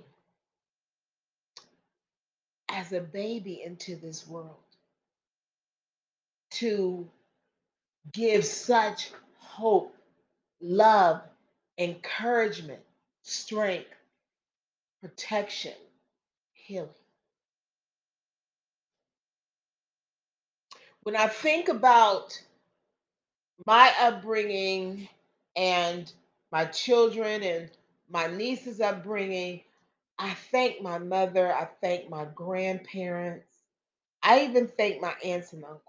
as 2.68 2.92
a 2.92 3.00
baby 3.00 3.62
into 3.64 3.96
this 3.96 4.26
world 4.28 4.56
to 6.52 7.08
give 8.12 8.44
such 8.44 9.10
hope, 9.38 9.96
love, 10.60 11.22
encouragement, 11.78 12.80
strength, 13.22 13.88
protection, 15.00 15.74
healing. 16.52 16.88
When 21.02 21.16
I 21.16 21.28
think 21.28 21.68
about 21.68 22.40
my 23.66 23.92
upbringing 24.00 25.08
and 25.56 26.12
my 26.52 26.66
children 26.66 27.42
and 27.42 27.70
my 28.10 28.26
niece's 28.28 28.80
upbringing, 28.80 29.62
I 30.18 30.34
thank 30.34 30.82
my 30.82 30.98
mother, 30.98 31.52
I 31.52 31.68
thank 31.80 32.10
my 32.10 32.26
grandparents, 32.34 33.46
I 34.22 34.44
even 34.44 34.68
thank 34.68 35.00
my 35.00 35.14
aunts 35.24 35.52
and 35.54 35.64
uncles. 35.64 35.82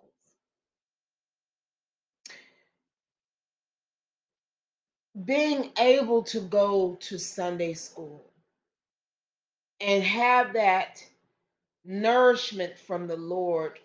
Being 5.26 5.71
able 5.78 6.24
to 6.24 6.41
go 6.41 6.95
to 7.02 7.17
Sunday 7.19 7.74
school 7.74 8.24
and 9.82 10.04
have 10.04 10.54
that 10.54 11.04
nourishment 11.86 12.78
from 12.80 13.08
the 13.08 13.17
Lord 13.17 13.80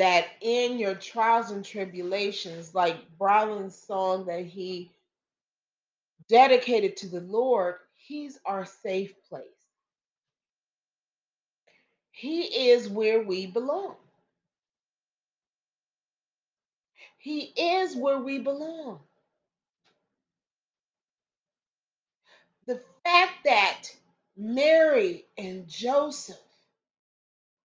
that 0.00 0.28
in 0.40 0.78
your 0.78 0.94
trials 0.94 1.50
and 1.50 1.64
tribulations, 1.64 2.74
like 2.74 2.96
Brylan's 3.18 3.76
song 3.76 4.24
that 4.26 4.46
he 4.46 4.90
dedicated 6.28 6.96
to 6.98 7.08
the 7.08 7.20
Lord, 7.20 7.76
He's 7.94 8.38
our 8.46 8.64
safe 8.64 9.12
place. 9.28 9.44
He 12.10 12.70
is 12.70 12.88
where 12.88 13.22
we 13.22 13.46
belong. 13.46 13.96
He 17.18 17.52
is 17.56 17.94
where 17.94 18.20
we 18.20 18.38
belong. 18.38 19.00
The 22.66 22.80
fact 23.04 23.34
that 23.44 23.82
Mary 24.36 25.26
and 25.38 25.68
Joseph 25.68 26.36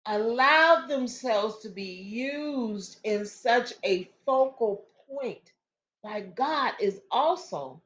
allowed 0.07 0.87
themselves 0.87 1.59
to 1.63 1.69
be 1.69 1.83
used 1.85 2.99
in 3.05 3.25
such 3.25 3.73
a 3.85 4.09
focal 4.25 4.85
point 5.09 5.53
by 6.03 6.21
God 6.21 6.73
is 6.81 7.01
also 7.11 7.81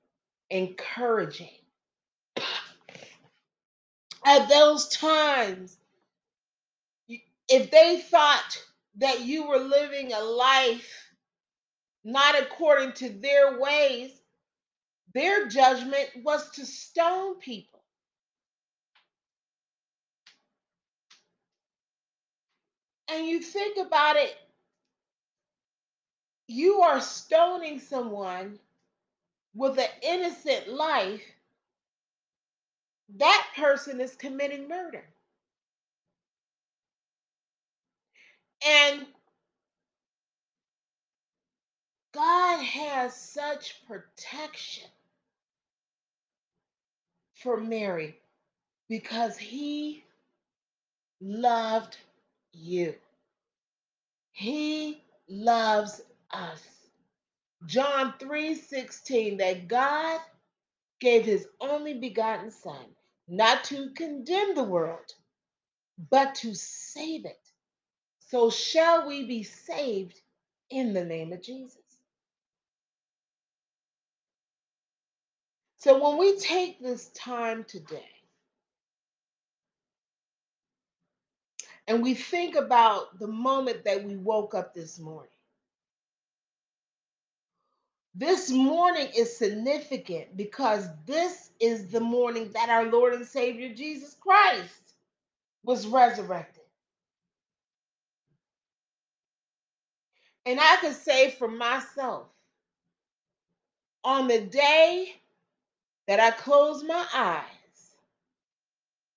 encouraging. 0.50 1.50
At 4.26 4.50
those 4.50 4.90
times, 4.90 5.78
if 7.50 7.72
they 7.72 8.00
thought 8.02 8.64
that 8.98 9.22
you 9.22 9.48
were 9.48 9.60
living 9.60 10.14
a 10.14 10.22
life 10.22 11.08
not 12.04 12.40
according 12.42 12.94
to 12.94 13.10
their 13.10 13.60
ways, 13.60 14.12
their 15.14 15.48
judgment 15.48 16.10
was 16.24 16.50
to 16.52 16.66
stone 16.66 17.36
people. 17.40 17.71
And 23.12 23.28
you 23.28 23.42
think 23.42 23.78
about 23.78 24.16
it, 24.16 24.36
you 26.48 26.82
are 26.82 27.02
stoning 27.02 27.80
someone 27.80 28.60
with 29.56 29.78
an 29.80 29.90
innocent 30.02 30.70
life, 30.70 31.22
that 33.18 33.48
person 33.56 34.00
is 34.00 34.16
committing 34.16 34.68
murder. 34.70 35.04
And 38.66 39.06
God 42.14 42.64
has 42.64 43.16
such 43.16 43.86
protection 43.88 44.88
for 47.36 47.58
Mary 47.60 48.16
because 48.90 49.38
he 49.38 50.04
loved 51.22 51.98
you. 52.54 52.96
He 54.32 55.04
loves 55.30 56.02
us. 56.32 56.62
John 57.66 58.14
3 58.20 58.56
16, 58.56 59.38
that 59.38 59.68
God 59.68 60.20
gave 61.00 61.26
his 61.26 61.48
only 61.60 61.96
begotten 61.96 62.52
Son, 62.52 62.86
not 63.28 63.64
to 63.66 63.92
condemn 63.92 64.56
the 64.56 64.64
world, 64.64 65.14
but 66.10 66.36
to 66.36 66.56
save 66.56 67.26
it. 67.26 67.40
So 68.20 68.50
shall 68.50 69.08
we 69.08 69.26
be 69.26 69.44
saved 69.44 70.20
in 70.70 70.94
the 70.94 71.06
name 71.06 71.34
of 71.34 71.42
Jesus. 71.42 71.78
So 75.78 76.02
when 76.04 76.18
we 76.18 76.38
take 76.38 76.82
this 76.82 77.10
time 77.10 77.64
today 77.66 78.21
and 81.92 82.02
we 82.02 82.14
think 82.14 82.56
about 82.56 83.20
the 83.20 83.28
moment 83.28 83.84
that 83.84 84.06
we 84.06 84.16
woke 84.16 84.56
up 84.56 84.74
this 84.74 84.98
morning, 84.98 85.30
this 88.16 88.50
morning 88.50 89.10
is 89.14 89.36
significant 89.36 90.38
because 90.38 90.88
this 91.06 91.50
is 91.60 91.90
the 91.90 92.00
morning 92.00 92.50
that 92.54 92.70
our 92.70 92.86
Lord 92.86 93.14
and 93.14 93.26
Savior 93.26 93.76
Jesus 93.76 94.16
Christ 94.22 94.94
was 95.66 95.86
resurrected. 95.86 96.64
And 100.46 100.62
I 100.62 100.78
can 100.80 100.94
say 100.94 101.32
for 101.32 101.50
myself, 101.50 102.28
on 104.06 104.30
the 104.30 104.40
day 104.40 105.14
that 106.08 106.22
I 106.22 106.32
close 106.32 106.86
my 106.86 107.06
eyes 107.14 107.96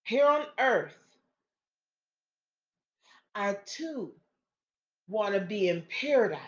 here 0.02 0.26
on 0.26 0.42
earth, 0.58 0.98
I 3.34 3.56
too 3.66 4.12
want 5.08 5.34
to 5.34 5.40
be 5.40 5.68
in 5.68 5.84
paradise 6.00 6.40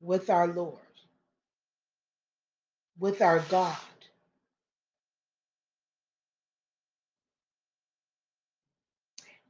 with 0.00 0.30
our 0.30 0.48
Lord, 0.48 0.78
with 2.98 3.22
our 3.22 3.40
God. 3.50 3.76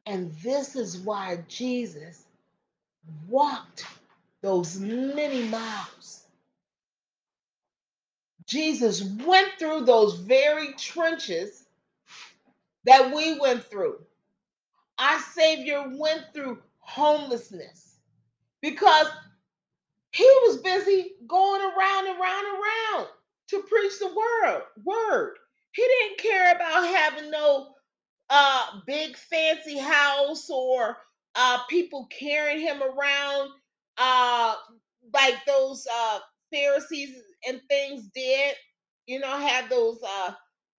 And 0.07 0.33
this 0.43 0.77
is 0.77 0.99
why 0.99 1.39
Jesus 1.49 2.25
walked 3.29 3.87
those 4.43 4.79
many 4.79 5.45
miles. 5.49 6.25
Jesus 8.47 9.03
went 9.27 9.49
through 9.59 9.83
those 9.87 10.17
very 10.17 10.75
trenches 10.75 11.65
that 12.85 13.15
we 13.15 13.39
went 13.39 13.65
through. 13.65 13.99
Our 14.99 15.21
Savior 15.21 15.85
went 15.99 16.23
through 16.35 16.59
homelessness 16.81 17.97
because 18.63 19.09
he 20.13 20.25
was 20.47 20.59
busy 20.59 21.13
going 21.27 21.63
around 21.63 22.07
and 22.09 22.21
around 22.21 22.45
and 22.47 22.57
around 22.59 23.09
to 23.51 23.63
preach 23.63 23.99
the 24.01 24.09
word. 24.09 24.63
Word. 24.85 25.37
He 25.73 25.83
didn't 25.83 26.19
care 26.19 26.53
about 26.57 26.87
having 26.89 27.31
no 27.31 27.75
uh 28.31 28.81
big 28.87 29.17
fancy 29.17 29.79
house 29.79 30.51
or 30.51 30.97
uh 31.37 31.61
people 31.71 32.09
carrying 32.11 32.61
him 32.61 32.83
around 32.83 33.51
uh 33.99 34.57
like 35.15 35.37
those 35.47 35.87
uh 35.93 36.21
Pharisees 36.53 37.17
and 37.49 37.61
things 37.69 38.09
did. 38.15 38.55
You 39.07 39.21
know, 39.21 39.39
had 39.39 39.71
those 39.71 40.01
uh 40.03 40.33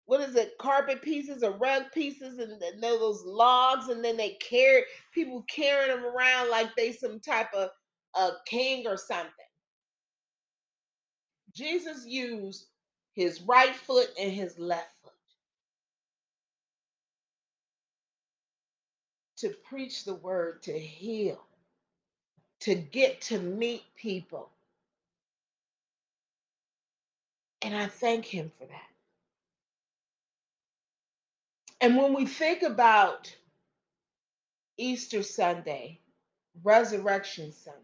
what 0.05 0.21
is 0.21 0.35
it, 0.35 0.57
carpet 0.59 1.01
pieces 1.01 1.43
or 1.43 1.51
rug 1.51 1.83
pieces 1.93 2.39
and 2.39 2.61
then 2.61 2.81
those 2.81 3.23
logs, 3.25 3.89
and 3.89 4.03
then 4.03 4.17
they 4.17 4.37
carry 4.41 4.83
people 5.13 5.43
carrying 5.49 5.95
them 5.95 6.05
around 6.05 6.49
like 6.49 6.75
they 6.75 6.91
some 6.91 7.19
type 7.19 7.53
of 7.53 7.69
a 8.15 8.31
king 8.45 8.85
or 8.87 8.97
something. 8.97 9.31
Jesus 11.53 12.05
used 12.05 12.67
his 13.13 13.41
right 13.41 13.75
foot 13.75 14.09
and 14.19 14.31
his 14.31 14.59
left 14.59 14.91
foot 15.03 15.13
to 19.37 19.49
preach 19.67 20.05
the 20.05 20.15
word, 20.15 20.61
to 20.63 20.77
heal, 20.77 21.39
to 22.61 22.75
get 22.75 23.21
to 23.21 23.39
meet 23.39 23.83
people. 23.95 24.49
And 27.61 27.75
I 27.75 27.87
thank 27.87 28.25
him 28.25 28.51
for 28.59 28.65
that. 28.65 28.94
And 31.85 31.97
when 31.97 32.15
we 32.15 32.25
think 32.25 32.63
about 32.63 33.31
Easter 34.75 35.21
Sunday, 35.21 35.99
Resurrection 36.63 37.51
Sunday, 37.51 37.79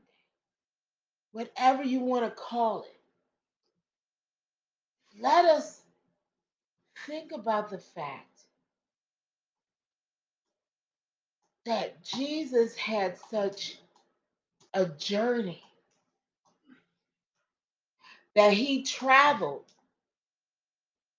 whatever 1.34 1.84
you 1.84 2.00
want 2.00 2.26
to 2.26 2.32
call 2.32 2.82
it, 2.82 3.00
let 5.22 5.46
us 5.46 5.82
think 7.06 7.32
about 7.32 7.70
the 7.70 7.78
fact 7.78 8.42
that 11.68 12.04
Jesus 12.04 12.76
had 12.76 13.20
such 13.30 13.78
a 14.74 14.88
journey 14.88 15.62
that 18.34 18.52
he 18.52 18.82
traveled 18.82 19.66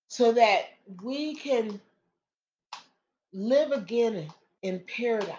so 0.09 0.33
that 0.33 0.65
we 1.01 1.35
can 1.35 1.79
live 3.33 3.71
again 3.71 4.27
in 4.61 4.79
paradise 4.79 5.35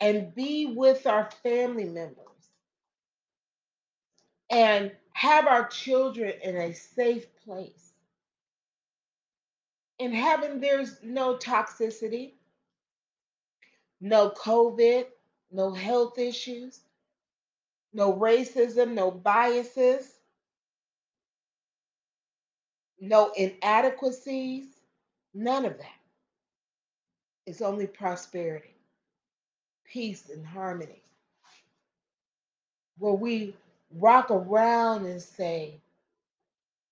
and 0.00 0.34
be 0.34 0.66
with 0.66 1.06
our 1.06 1.30
family 1.42 1.84
members 1.84 2.18
and 4.50 4.92
have 5.12 5.46
our 5.46 5.68
children 5.68 6.32
in 6.42 6.56
a 6.56 6.74
safe 6.74 7.26
place. 7.44 7.92
In 9.98 10.12
heaven, 10.12 10.60
there's 10.60 10.98
no 11.02 11.36
toxicity, 11.36 12.32
no 14.00 14.30
COVID, 14.30 15.06
no 15.52 15.72
health 15.72 16.18
issues, 16.18 16.80
no 17.92 18.12
racism, 18.12 18.92
no 18.92 19.10
biases, 19.10 20.12
no 23.00 23.32
inadequacies, 23.36 24.66
none 25.32 25.64
of 25.64 25.78
that. 25.78 26.03
It's 27.46 27.62
only 27.62 27.86
prosperity, 27.86 28.74
peace, 29.84 30.30
and 30.30 30.46
harmony. 30.46 31.02
Where 32.98 33.14
we 33.14 33.56
rock 33.96 34.30
around 34.30 35.06
and 35.06 35.22
say, 35.22 35.80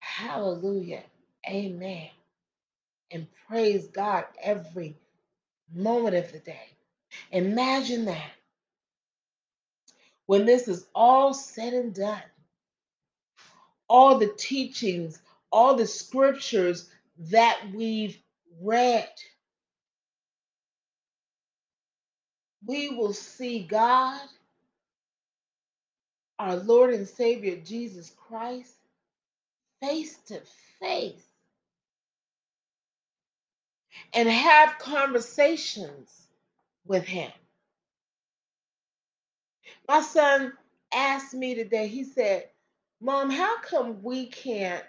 Hallelujah, 0.01 1.03
Amen, 1.49 2.09
and 3.13 3.27
praise 3.49 3.89
God 3.89 4.27
every 4.43 4.97
moment 5.75 6.17
of 6.17 6.33
the 6.33 6.41
day. 6.41 6.69
Imagine 7.33 8.07
that 8.07 8.31
when 10.27 10.47
this 10.47 10.69
is 10.69 10.87
all 10.95 11.35
said 11.35 11.75
and 11.75 11.95
done, 11.95 12.23
all 13.89 14.19
the 14.19 14.33
teachings, 14.39 15.21
all 15.53 15.77
the 15.77 15.87
scriptures 15.87 16.91
that 17.19 17.61
we've 17.75 18.19
read, 18.61 19.11
we 22.67 22.91
will 22.91 23.13
see 23.15 23.61
God, 23.65 24.21
our 26.39 26.57
Lord 26.57 26.95
and 26.95 27.09
Savior 27.09 27.57
Jesus 27.57 28.13
Christ, 28.29 28.75
face 29.83 30.19
to 30.29 30.41
face 30.81 31.25
and 34.15 34.29
have 34.29 34.79
conversations 34.79 36.11
with 36.87 37.05
Him. 37.05 37.33
My 39.89 40.03
son 40.03 40.53
asked 40.95 41.35
me 41.35 41.55
today, 41.55 41.89
he 41.89 42.05
said, 42.05 42.49
Mom, 43.01 43.31
how 43.31 43.61
come 43.61 44.03
we 44.03 44.27
can't 44.27 44.85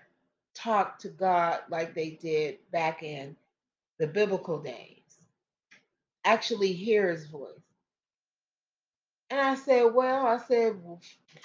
talk 0.56 1.00
to 1.00 1.10
God 1.10 1.62
like 1.70 1.96
they 1.96 2.12
did 2.12 2.60
back 2.72 3.04
in 3.04 3.36
the 4.00 4.08
biblical 4.08 4.60
days? 4.60 5.00
Actually, 6.26 6.74
hear 6.74 7.12
his 7.12 7.28
voice. 7.28 7.63
And 9.30 9.42
I 9.42 9.56
said, 9.56 9.94
Well, 9.94 10.28
I 10.28 10.40
said, 10.40 10.78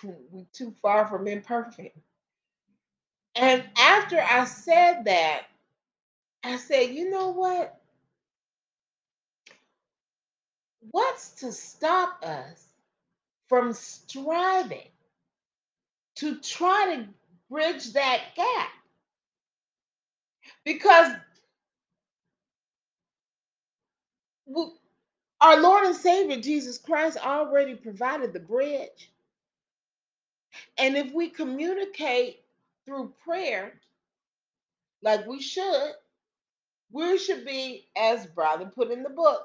we're 0.05 0.47
too 0.53 0.75
far 0.83 1.07
from 1.09 1.29
imperfect. 1.29 1.99
And 3.37 3.65
after 3.79 4.21
I 4.21 4.45
said 4.47 5.05
that, 5.07 5.43
I 6.45 6.57
said, 6.57 6.91
You 6.95 7.11
know 7.11 7.31
what? 7.31 7.81
What's 10.93 11.31
to 11.43 11.53
stop 11.53 12.25
us 12.25 12.67
from 13.49 13.73
striving 13.75 14.89
to 16.17 16.39
try 16.41 16.97
to 16.97 17.09
bridge 17.51 17.93
that 17.95 18.21
gap? 18.37 18.71
Because 20.65 21.13
our 25.41 25.61
Lord 25.61 25.85
and 25.87 25.97
Savior 25.97 26.41
Jesus 26.41 26.79
Christ 26.79 27.19
already 27.19 27.75
provided 27.75 28.33
the 28.33 28.41
bridge. 28.41 29.11
And 30.79 30.97
if 30.97 31.13
we 31.13 31.31
communicate 31.31 32.41
through 32.87 33.13
prayer, 33.25 33.75
like 35.03 35.27
we 35.27 35.41
should, 35.41 35.93
we 36.93 37.19
should 37.19 37.45
be, 37.47 37.87
as 37.97 38.27
brother 38.27 38.67
put 38.67 38.91
in 38.91 39.03
the 39.03 39.11
book, 39.11 39.43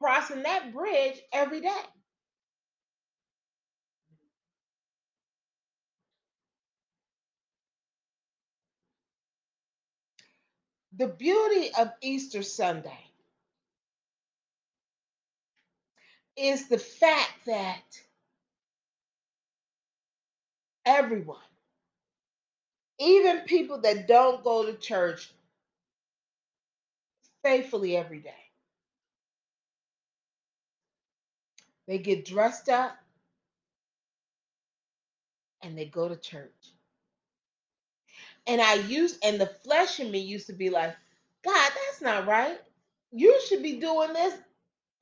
crossing 0.00 0.42
that 0.44 0.72
bridge 0.74 1.20
every 1.32 1.60
day. 1.60 1.82
The 10.96 11.08
beauty 11.08 11.70
of 11.78 11.92
Easter 12.02 12.42
Sunday 12.42 13.03
is 16.36 16.68
the 16.68 16.78
fact 16.78 17.46
that 17.46 17.82
everyone, 20.86 21.38
even 23.00 23.40
people 23.40 23.80
that 23.82 24.08
don't 24.08 24.44
go 24.44 24.66
to 24.66 24.74
church 24.74 25.30
faithfully 27.44 27.96
every 27.96 28.20
day, 28.20 28.34
they 31.88 31.98
get 31.98 32.24
dressed 32.24 32.68
up 32.68 32.96
and 35.62 35.76
they 35.78 35.86
go 35.86 36.08
to 36.08 36.16
church. 36.16 36.52
And 38.46 38.60
I 38.60 38.74
used, 38.74 39.24
and 39.24 39.40
the 39.40 39.46
flesh 39.64 40.00
in 40.00 40.10
me 40.10 40.20
used 40.20 40.48
to 40.48 40.54
be 40.54 40.70
like, 40.70 40.94
God, 41.44 41.70
that's 41.74 42.02
not 42.02 42.26
right. 42.26 42.58
You 43.12 43.40
should 43.48 43.62
be 43.62 43.80
doing 43.80 44.12
this 44.12 44.34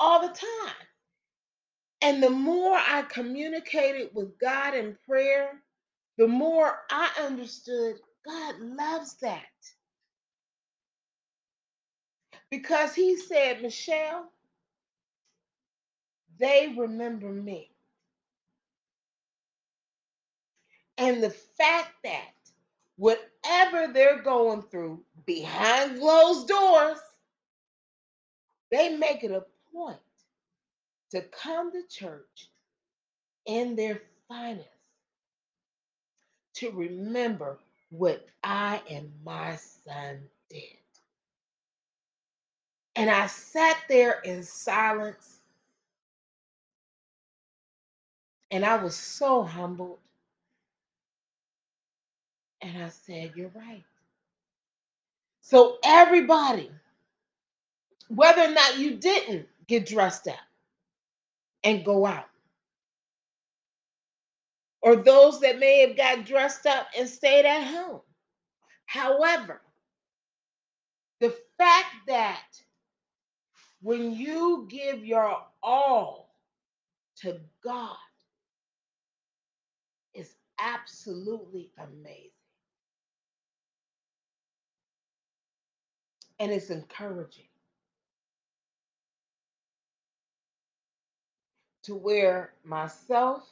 all 0.00 0.22
the 0.22 0.28
time. 0.34 0.91
And 2.02 2.22
the 2.22 2.30
more 2.30 2.76
I 2.76 3.04
communicated 3.08 4.10
with 4.14 4.38
God 4.38 4.74
in 4.74 4.96
prayer, 5.08 5.52
the 6.18 6.28
more 6.28 6.80
I 6.90 7.10
understood 7.22 7.96
God 8.26 8.60
loves 8.60 9.16
that. 9.22 9.42
Because 12.50 12.94
He 12.94 13.16
said, 13.16 13.62
Michelle, 13.62 14.30
they 16.38 16.74
remember 16.78 17.30
me. 17.30 17.70
And 20.98 21.22
the 21.22 21.30
fact 21.30 21.90
that 22.04 22.30
whatever 22.96 23.92
they're 23.92 24.22
going 24.22 24.62
through 24.62 25.02
behind 25.26 26.00
closed 26.00 26.48
doors, 26.48 26.98
they 28.70 28.96
make 28.96 29.24
it 29.24 29.32
a 29.32 29.44
point 29.74 29.98
to 31.12 31.22
come 31.22 31.72
to 31.72 31.82
church 31.90 32.50
in 33.46 33.76
their 33.76 34.00
finest 34.28 34.68
to 36.56 36.70
remember 36.72 37.58
what 37.90 38.26
I 38.44 38.82
and 38.90 39.10
my 39.24 39.56
son 39.56 40.20
did. 40.50 40.62
And 42.96 43.10
I 43.10 43.26
sat 43.28 43.78
there 43.88 44.20
in 44.24 44.42
silence 44.42 45.38
and 48.50 48.64
I 48.64 48.82
was 48.82 48.96
so 48.96 49.42
humbled. 49.44 49.98
And 52.62 52.82
I 52.82 52.90
said, 52.90 53.32
You're 53.36 53.52
right. 53.54 53.84
So, 55.42 55.78
everybody, 55.84 56.70
whether 58.08 58.42
or 58.42 58.52
not 58.52 58.78
you 58.78 58.96
didn't 58.96 59.48
get 59.68 59.86
dressed 59.86 60.28
up 60.28 60.36
and 61.64 61.84
go 61.84 62.06
out, 62.06 62.28
or 64.82 64.96
those 64.96 65.40
that 65.40 65.58
may 65.58 65.80
have 65.86 65.96
got 65.96 66.26
dressed 66.26 66.66
up 66.66 66.88
and 66.98 67.08
stayed 67.08 67.46
at 67.46 67.64
home. 67.64 68.00
However, 68.86 69.60
the 71.20 71.34
fact 71.58 71.94
that 72.08 72.42
when 73.80 74.12
you 74.12 74.66
give 74.70 75.04
your 75.04 75.36
all 75.62 76.34
to 77.16 77.40
God 77.64 77.96
is 80.14 80.34
absolutely 80.60 81.70
amazing. 81.78 82.30
And 86.40 86.52
it's 86.52 86.70
encouraging 86.70 87.46
to 91.84 91.94
where 91.94 92.52
myself, 92.64 93.48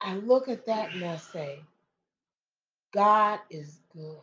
I 0.00 0.16
look 0.16 0.48
at 0.48 0.66
that 0.66 0.94
and 0.94 1.04
I 1.04 1.16
say, 1.16 1.60
God 2.92 3.40
is 3.50 3.78
good. 3.94 4.18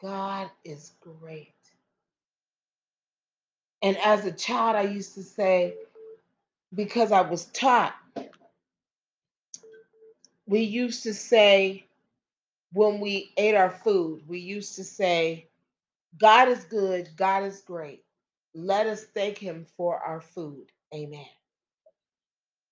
God 0.00 0.50
is 0.64 0.92
great. 1.00 1.54
And 3.82 3.96
as 3.98 4.26
a 4.26 4.32
child, 4.32 4.76
I 4.76 4.82
used 4.82 5.14
to 5.14 5.22
say, 5.22 5.74
because 6.74 7.12
I 7.12 7.22
was 7.22 7.46
taught, 7.46 7.94
we 10.46 10.60
used 10.60 11.02
to 11.04 11.14
say, 11.14 11.84
when 12.72 13.00
we 13.00 13.32
ate 13.36 13.54
our 13.54 13.70
food, 13.70 14.22
we 14.28 14.38
used 14.38 14.76
to 14.76 14.84
say, 14.84 15.46
God 16.18 16.48
is 16.48 16.64
good, 16.64 17.10
God 17.16 17.44
is 17.44 17.60
great. 17.62 18.04
Let 18.54 18.86
us 18.86 19.04
thank 19.04 19.38
Him 19.38 19.66
for 19.76 19.98
our 19.98 20.20
food. 20.20 20.66
Amen. 20.94 21.26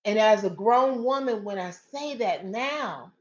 And 0.05 0.19
as 0.19 0.43
a 0.43 0.49
grown 0.49 1.03
woman, 1.03 1.43
when 1.43 1.59
I 1.59 1.71
say 1.71 2.15
that 2.17 2.45
now, 2.45 3.11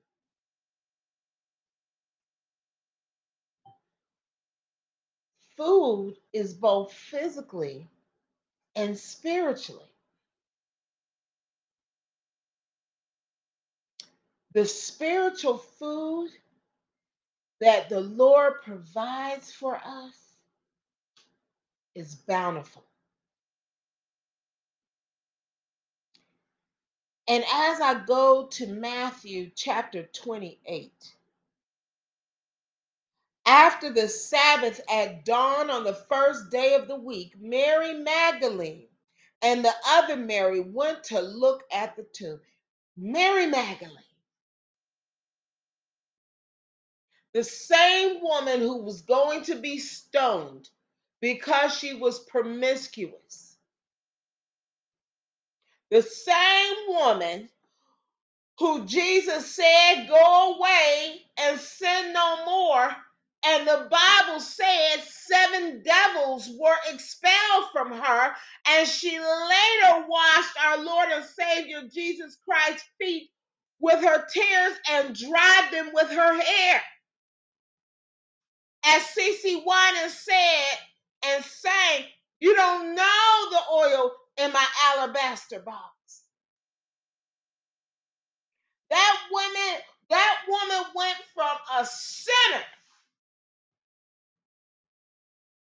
food 5.57 6.17
is 6.33 6.55
both 6.55 6.93
physically 6.93 7.89
and 8.77 8.99
spiritually. 8.99 9.85
The 14.55 14.65
spiritual 14.65 15.59
food 15.59 16.31
that 17.61 17.89
the 17.89 18.01
Lord 18.01 18.63
provides 18.63 19.53
for 19.53 19.77
us 19.77 20.28
is 21.99 22.14
bountiful. 22.14 22.84
And 27.28 27.44
as 27.53 27.80
I 27.80 28.03
go 28.07 28.49
to 28.49 28.66
Matthew 28.68 29.51
chapter 29.57 30.05
28, 30.05 30.92
after 33.46 33.92
the 33.92 34.09
Sabbath 34.09 34.80
at 34.90 35.24
dawn 35.24 35.70
on 35.70 35.84
the 35.84 35.94
first 35.94 36.51
day 36.51 36.74
of 36.74 36.88
the 36.88 36.96
week, 36.96 37.34
Mary 37.40 37.94
Magdalene 37.94 38.86
and 39.42 39.64
the 39.64 39.74
other 39.88 40.16
Mary 40.16 40.61
went 40.61 41.05
to 41.05 41.20
look 41.20 41.64
at 41.72 41.96
the 41.96 42.05
tomb. 42.14 42.40
Mary 42.96 43.46
Magdalene, 43.46 43.96
the 47.34 47.44
same 47.44 48.22
woman 48.22 48.61
who 48.61 48.78
was 48.78 49.03
going 49.03 49.42
to 49.44 49.57
be 49.57 49.78
stoned 49.78 50.68
because 51.21 51.77
she 51.77 51.95
was 51.95 52.21
promiscuous, 52.21 53.57
the 55.91 56.03
same 56.03 56.77
woman 56.89 57.49
who 58.59 58.87
Jesus 58.87 59.55
said, 59.55 60.07
Go 60.09 60.57
away 60.59 61.23
and 61.39 61.59
sin 61.61 62.12
no 62.12 62.45
more. 62.47 62.91
And 63.47 63.69
the 63.69 63.89
Bible 63.91 64.41
said 64.41 65.03
seven 65.05 65.83
devils 65.85 66.49
were 66.61 66.77
expelled 66.93 67.64
from 67.73 67.93
her, 67.93 68.33
and 68.69 68.89
she 68.89 69.19
later 69.19 70.07
washed 70.09 70.57
our 70.64 70.79
Lord 70.85 71.09
and 71.12 71.25
Savior 71.25 71.83
Jesus 71.93 72.39
Christ's 72.49 72.89
feet 73.01 73.31
with 73.81 74.01
her 74.03 74.25
tears 74.33 74.79
and 74.93 75.14
dried 75.16 75.69
them 75.73 75.91
with 75.93 76.11
her 76.11 76.41
hair. 76.41 76.83
As 78.87 79.03
CeCe 79.05 79.62
Winans 79.66 80.14
said 80.14 80.79
and 81.27 81.45
sang, 81.45 82.05
You 82.41 82.55
don't 82.57 82.95
know 82.95 83.51
the 83.51 83.61
oil 83.73 84.12
in 84.39 84.53
my 84.53 84.66
alabaster 84.95 85.61
box. 85.61 86.23
That 88.91 89.19
woman, 89.33 89.81
that 90.11 90.37
woman 90.49 90.87
went 90.95 91.19
from 91.35 91.57
a 91.79 91.87
sinner 91.87 92.64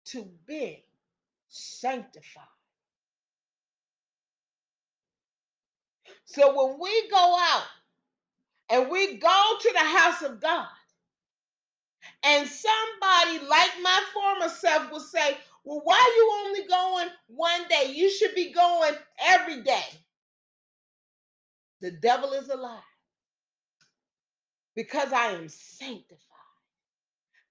to 0.08 0.30
being 0.48 0.82
sanctified. 1.50 2.44
So 6.26 6.54
when 6.56 6.80
we 6.80 7.10
go 7.10 7.38
out 7.40 7.64
and 8.72 8.92
we 8.92 9.18
go 9.18 9.58
to 9.62 9.72
the 9.74 9.80
house 9.80 10.22
of 10.24 10.42
God, 10.42 10.68
and 12.26 12.48
somebody 12.48 13.46
like 13.48 13.72
my 13.84 14.02
former 14.14 14.50
self 14.50 14.92
will 14.92 15.00
say, 15.02 15.38
Well, 15.66 15.82
why 15.84 15.96
are 15.96 16.18
you 16.18 16.48
only 16.48 16.68
going 16.68 17.10
one 17.28 17.68
day? 17.70 17.94
You 17.96 18.10
should 18.12 18.36
be 18.36 18.54
going 18.54 18.94
every 19.26 19.62
day. 19.64 19.86
The 21.82 21.92
devil 21.92 22.34
is 22.34 22.50
alive 22.50 22.82
because 24.76 25.14
I 25.14 25.32
am 25.34 25.50
sanctified, 25.50 26.20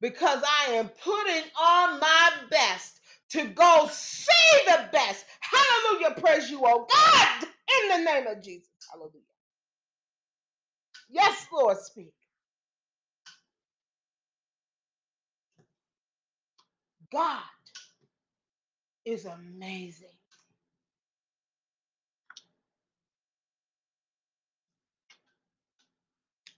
because 0.01 0.43
I 0.69 0.73
am 0.75 0.89
putting 0.89 1.45
on 1.61 2.01
my 2.01 2.31
best 2.51 3.01
to 3.31 3.45
go 3.49 3.89
see 3.93 4.59
the 4.67 4.89
best. 4.93 5.25
Hallelujah. 5.41 6.17
Praise 6.21 6.51
you, 6.51 6.61
oh 6.65 6.87
God, 6.91 7.49
in 7.85 7.89
the 8.05 8.11
name 8.13 8.27
of 8.29 8.43
Jesus. 8.43 8.69
Hallelujah. 8.93 9.13
Yes, 11.11 11.47
Lord, 11.53 11.79
speak. 11.79 12.13
God 17.13 17.43
is 19.05 19.27
amazing. 19.27 20.09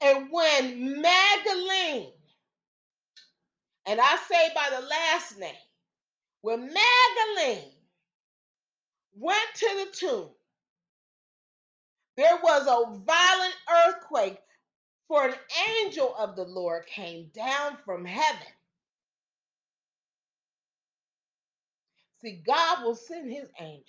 And 0.02 0.28
when 0.30 1.02
Magdalene, 1.02 2.12
and 3.86 4.00
I 4.00 4.16
say 4.28 4.50
by 4.54 4.70
the 4.70 4.86
last 4.86 5.38
name, 5.38 5.54
when 6.42 6.60
Magdalene 6.72 7.72
went 9.16 9.48
to 9.56 9.68
the 9.84 9.96
tomb, 9.96 10.30
there 12.16 12.38
was 12.42 12.62
a 12.62 12.98
violent 13.00 13.56
earthquake, 13.88 14.38
for 15.08 15.26
an 15.26 15.34
angel 15.80 16.14
of 16.18 16.36
the 16.36 16.44
Lord 16.44 16.86
came 16.86 17.30
down 17.34 17.78
from 17.84 18.04
heaven. 18.04 18.46
See, 22.24 22.40
God 22.46 22.82
will 22.82 22.94
send 22.94 23.30
his 23.30 23.50
angels 23.60 23.84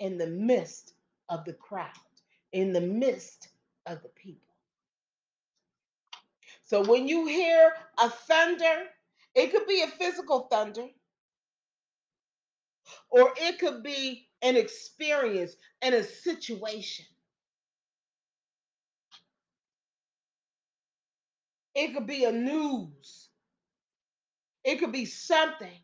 in 0.00 0.18
the 0.18 0.26
midst 0.26 0.94
of 1.28 1.44
the 1.44 1.52
crowd, 1.52 1.92
in 2.50 2.72
the 2.72 2.80
midst 2.80 3.50
of 3.86 4.02
the 4.02 4.08
people. 4.08 4.56
So 6.64 6.82
when 6.82 7.06
you 7.06 7.26
hear 7.28 7.72
a 7.98 8.10
thunder, 8.10 8.86
it 9.36 9.52
could 9.52 9.68
be 9.68 9.82
a 9.82 9.86
physical 9.86 10.48
thunder, 10.50 10.88
or 13.10 13.32
it 13.36 13.60
could 13.60 13.84
be 13.84 14.26
an 14.42 14.56
experience 14.56 15.54
and 15.82 15.94
a 15.94 16.02
situation. 16.02 17.06
It 21.76 21.94
could 21.94 22.08
be 22.08 22.24
a 22.24 22.32
news. 22.32 23.28
It 24.64 24.80
could 24.80 24.90
be 24.90 25.04
something, 25.04 25.78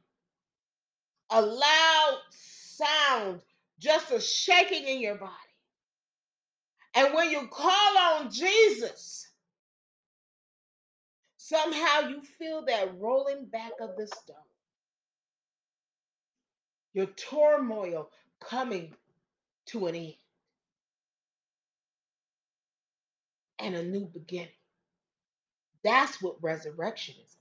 a 1.33 1.43
loud 1.43 2.18
sound, 2.30 3.41
just 3.78 4.11
a 4.12 4.20
shaking 4.20 4.87
in 4.87 5.01
your 5.01 5.16
body. 5.16 5.33
And 6.95 7.14
when 7.14 7.30
you 7.30 7.49
call 7.49 7.99
on 7.99 8.30
Jesus, 8.30 9.26
somehow 11.39 12.09
you 12.09 12.22
feel 12.39 12.64
that 12.66 12.99
rolling 12.99 13.47
back 13.47 13.72
of 13.80 13.97
the 13.97 14.07
stone. 14.07 14.37
Your 16.95 17.07
turmoil 17.07 18.11
coming 18.41 18.95
to 19.66 19.87
an 19.87 19.95
end 19.97 20.14
and 23.59 23.74
a 23.74 23.83
new 23.83 24.07
beginning. 24.07 24.49
That's 25.85 26.20
what 26.20 26.43
resurrection 26.43 27.14
is 27.24 27.37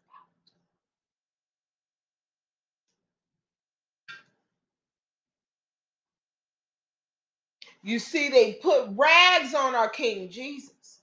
You 7.83 7.99
see, 7.99 8.29
they 8.29 8.53
put 8.55 8.89
rags 8.95 9.53
on 9.55 9.75
our 9.75 9.89
King 9.89 10.29
Jesus, 10.29 10.99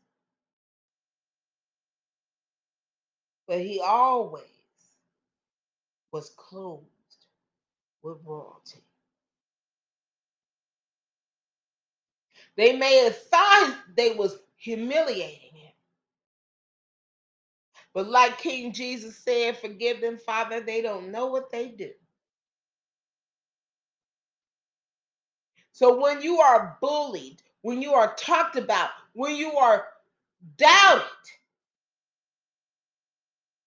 but 3.49 3.61
he 3.61 3.81
always 3.85 4.45
was 6.13 6.31
clothed 6.37 6.85
with 8.03 8.19
royalty. 8.25 8.81
They 12.57 12.77
may 12.77 13.05
have 13.05 13.17
thought 13.19 13.77
they 13.97 14.15
was 14.15 14.39
humiliating 14.57 15.55
him. 15.55 15.73
But 17.95 18.09
like 18.09 18.39
King 18.39 18.73
Jesus 18.73 19.17
said, 19.17 19.59
forgive 19.59 20.01
them, 20.01 20.19
Father, 20.19 20.61
they 20.61 20.83
don't 20.83 21.11
know 21.13 21.27
what 21.27 21.51
they 21.53 21.69
do. 21.69 21.91
So 25.79 25.97
when 26.03 26.23
you 26.23 26.41
are 26.41 26.77
bullied, 26.81 27.41
when 27.63 27.81
you 27.81 27.93
are 27.95 28.13
talked 28.17 28.57
about, 28.57 28.91
when 29.13 29.37
you 29.37 29.53
are 29.59 29.87
doubted, 30.57 31.07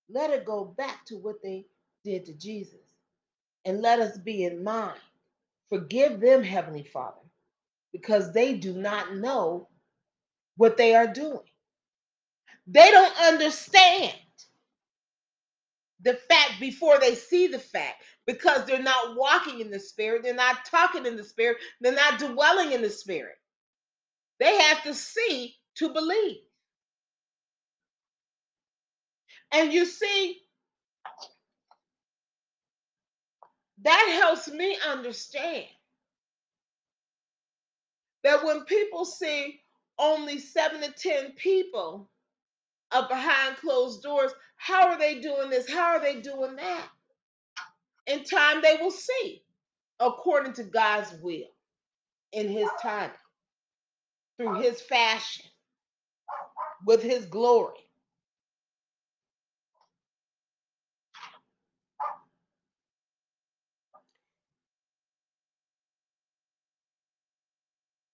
let 0.09 0.29
it 0.31 0.43
go 0.43 0.65
back 0.65 1.05
to 1.05 1.15
what 1.15 1.41
they 1.41 1.67
did 2.03 2.25
to 2.25 2.33
Jesus. 2.33 2.81
And 3.63 3.81
let 3.81 4.01
us 4.01 4.17
be 4.17 4.43
in 4.43 4.61
mind. 4.61 4.99
Forgive 5.69 6.19
them, 6.19 6.43
Heavenly 6.43 6.83
Father, 6.83 7.21
because 7.93 8.33
they 8.33 8.55
do 8.55 8.73
not 8.73 9.15
know 9.15 9.69
what 10.57 10.75
they 10.75 10.93
are 10.95 11.07
doing. 11.07 11.39
They 12.67 12.91
don't 12.91 13.17
understand 13.21 14.13
the 16.03 16.15
fact 16.15 16.59
before 16.59 16.99
they 16.99 17.15
see 17.15 17.47
the 17.47 17.59
fact 17.59 18.03
because 18.27 18.65
they're 18.65 18.83
not 18.83 19.17
walking 19.17 19.61
in 19.61 19.71
the 19.71 19.79
spirit, 19.79 20.23
they're 20.23 20.35
not 20.35 20.65
talking 20.65 21.05
in 21.07 21.17
the 21.17 21.23
spirit, 21.25 21.57
they're 21.81 21.93
not 21.95 22.19
dwelling 22.19 22.73
in 22.73 22.81
the 22.81 22.89
spirit. 22.91 23.35
They 24.39 24.55
have 24.63 24.83
to 24.83 24.93
see 24.95 25.55
to 25.77 25.89
believe. 25.93 26.37
And 29.53 29.73
you 29.73 29.85
see, 29.85 30.39
that 33.83 34.19
helps 34.21 34.49
me 34.49 34.77
understand 34.87 35.65
that 38.25 38.45
when 38.45 38.65
people 38.65 39.05
see 39.05 39.61
only 39.99 40.39
seven 40.39 40.81
to 40.81 40.91
10 40.93 41.33
people 41.33 42.10
are 42.93 43.07
behind 43.07 43.57
closed 43.57 44.03
doors, 44.03 44.31
how 44.57 44.89
are 44.89 44.99
they 44.99 45.19
doing 45.19 45.49
this? 45.49 45.69
How 45.69 45.93
are 45.95 46.01
they 46.01 46.21
doing 46.21 46.55
that? 46.57 46.87
In 48.07 48.23
time, 48.23 48.61
they 48.61 48.77
will 48.81 48.91
see 48.91 49.43
according 49.99 50.53
to 50.53 50.63
God's 50.63 51.13
will 51.21 51.49
in 52.33 52.49
His 52.49 52.69
time, 52.81 53.11
through 54.37 54.61
His 54.61 54.81
fashion, 54.81 55.45
with 56.85 57.03
His 57.03 57.25
glory. 57.25 57.75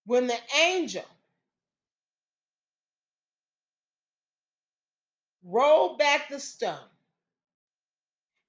When 0.05 0.27
the 0.27 0.37
angel 0.61 1.05
rolled 5.47 5.97
back 5.99 6.29
the 6.29 6.39
stone 6.39 6.77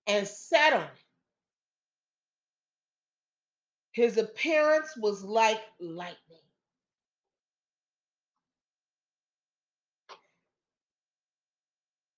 and 0.07 0.27
sat 0.27 0.75
on 0.75 0.83
it, 0.83 0.91
his 3.93 4.19
appearance 4.19 4.97
was 4.97 5.23
like 5.25 5.61
lightning. 5.81 6.17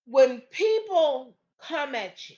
When 0.06 0.40
people 0.50 1.36
come 1.60 1.94
at 1.94 2.28
you, 2.30 2.36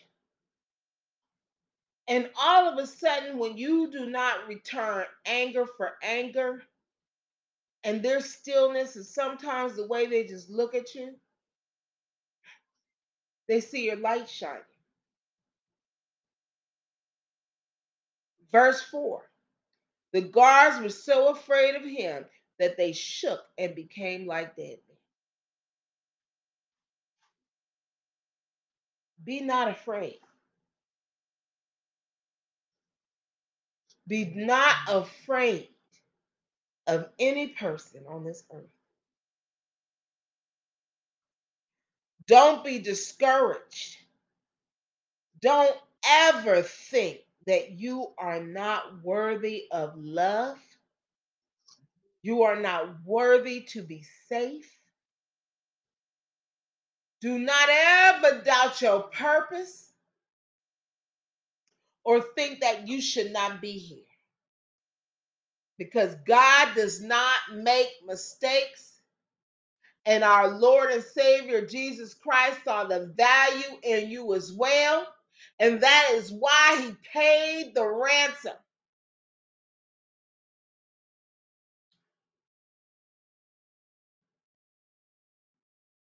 and 2.08 2.28
all 2.40 2.68
of 2.68 2.78
a 2.78 2.86
sudden, 2.86 3.38
when 3.38 3.56
you 3.56 3.90
do 3.90 4.06
not 4.10 4.48
return 4.48 5.04
anger 5.26 5.66
for 5.78 5.92
anger, 6.02 6.62
and 7.84 8.02
their 8.02 8.20
stillness 8.20 8.96
is 8.96 9.14
sometimes 9.14 9.76
the 9.76 9.86
way 9.86 10.06
they 10.06 10.24
just 10.24 10.50
look 10.50 10.74
at 10.74 10.94
you, 10.94 11.14
they 13.48 13.60
see 13.60 13.86
your 13.86 13.96
light 13.96 14.28
shining. 14.28 14.62
Verse 18.52 18.82
4 18.82 19.22
The 20.12 20.22
guards 20.22 20.80
were 20.80 20.88
so 20.90 21.30
afraid 21.30 21.74
of 21.76 21.84
him 21.84 22.24
that 22.58 22.76
they 22.76 22.92
shook 22.92 23.40
and 23.58 23.74
became 23.74 24.26
like 24.26 24.56
dead 24.56 24.78
men. 24.88 24.98
Be 29.24 29.40
not 29.40 29.68
afraid. 29.68 30.18
Be 34.08 34.32
not 34.36 34.74
afraid 34.88 35.68
of 36.86 37.08
any 37.18 37.48
person 37.48 38.04
on 38.08 38.24
this 38.24 38.44
earth. 38.52 38.81
Don't 42.26 42.64
be 42.64 42.80
discouraged. 42.80 43.96
Don't 45.40 45.76
ever 46.06 46.62
think 46.62 47.20
that 47.46 47.72
you 47.72 48.08
are 48.18 48.42
not 48.42 49.02
worthy 49.04 49.66
of 49.72 49.94
love, 49.96 50.58
You 52.22 52.42
are 52.44 52.56
not 52.60 53.04
worthy 53.04 53.62
to 53.70 53.82
be 53.82 54.04
safe. 54.28 54.70
Do 57.20 57.38
not 57.38 57.68
ever 57.70 58.42
doubt 58.44 58.80
your 58.82 59.02
purpose 59.04 59.90
or 62.04 62.22
think 62.22 62.60
that 62.60 62.88
you 62.88 63.02
should 63.02 63.32
not 63.32 63.60
be 63.62 63.72
here. 63.72 64.04
Because 65.78 66.14
God 66.26 66.74
does 66.76 67.02
not 67.02 67.38
make 67.54 67.88
mistakes. 68.06 68.91
And 70.06 70.24
our 70.24 70.48
Lord 70.48 70.90
and 70.90 71.02
Savior 71.02 71.66
Jesus 71.66 72.14
Christ 72.14 72.60
saw 72.64 72.84
the 72.84 73.12
value 73.16 73.78
in 73.84 74.10
you 74.10 74.34
as 74.34 74.52
well. 74.52 75.06
And 75.60 75.80
that 75.82 76.10
is 76.14 76.32
why 76.32 76.82
he 76.82 76.94
paid 77.12 77.74
the 77.74 77.86
ransom. 77.86 78.54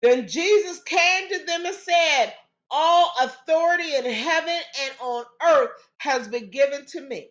Then 0.03 0.27
Jesus 0.29 0.81
came 0.83 1.29
to 1.29 1.45
them 1.45 1.65
and 1.65 1.75
said, 1.75 2.33
All 2.71 3.13
authority 3.21 3.95
in 3.95 4.05
heaven 4.05 4.59
and 4.83 4.93
on 5.01 5.25
earth 5.45 5.71
has 5.99 6.27
been 6.29 6.51
given 6.51 6.85
to 6.87 7.01
me. 7.01 7.29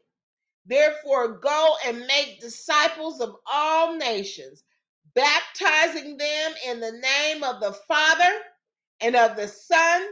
Therefore, 0.66 1.38
go 1.38 1.76
and 1.86 2.06
make 2.06 2.40
disciples 2.40 3.20
of 3.20 3.36
all 3.52 3.96
nations, 3.96 4.64
baptizing 5.16 6.18
them 6.18 6.54
in 6.68 6.80
the 6.80 6.92
name 6.92 7.44
of 7.44 7.60
the 7.62 7.74
Father 7.88 8.32
and 9.00 9.16
of 9.16 9.36
the 9.36 9.48
Son 9.48 10.06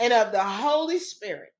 and 0.00 0.12
of 0.12 0.32
the 0.32 0.44
Holy 0.44 0.98
Spirit, 1.00 1.52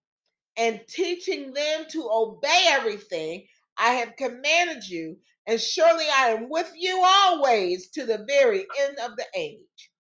and 0.59 0.80
teaching 0.88 1.53
them 1.55 1.86
to 1.91 2.09
obey 2.12 2.66
everything 2.68 3.47
I 3.78 3.93
have 3.95 4.16
commanded 4.16 4.88
you. 4.88 5.18
And 5.47 5.61
surely 5.61 6.07
I 6.07 6.30
am 6.30 6.51
with 6.51 6.72
you 6.76 7.03
always 7.05 7.91
to 7.93 8.07
the 8.07 8.24
very 8.28 8.66
end 8.82 8.99
of 9.01 9.16
the 9.16 9.26
age. 9.36 9.91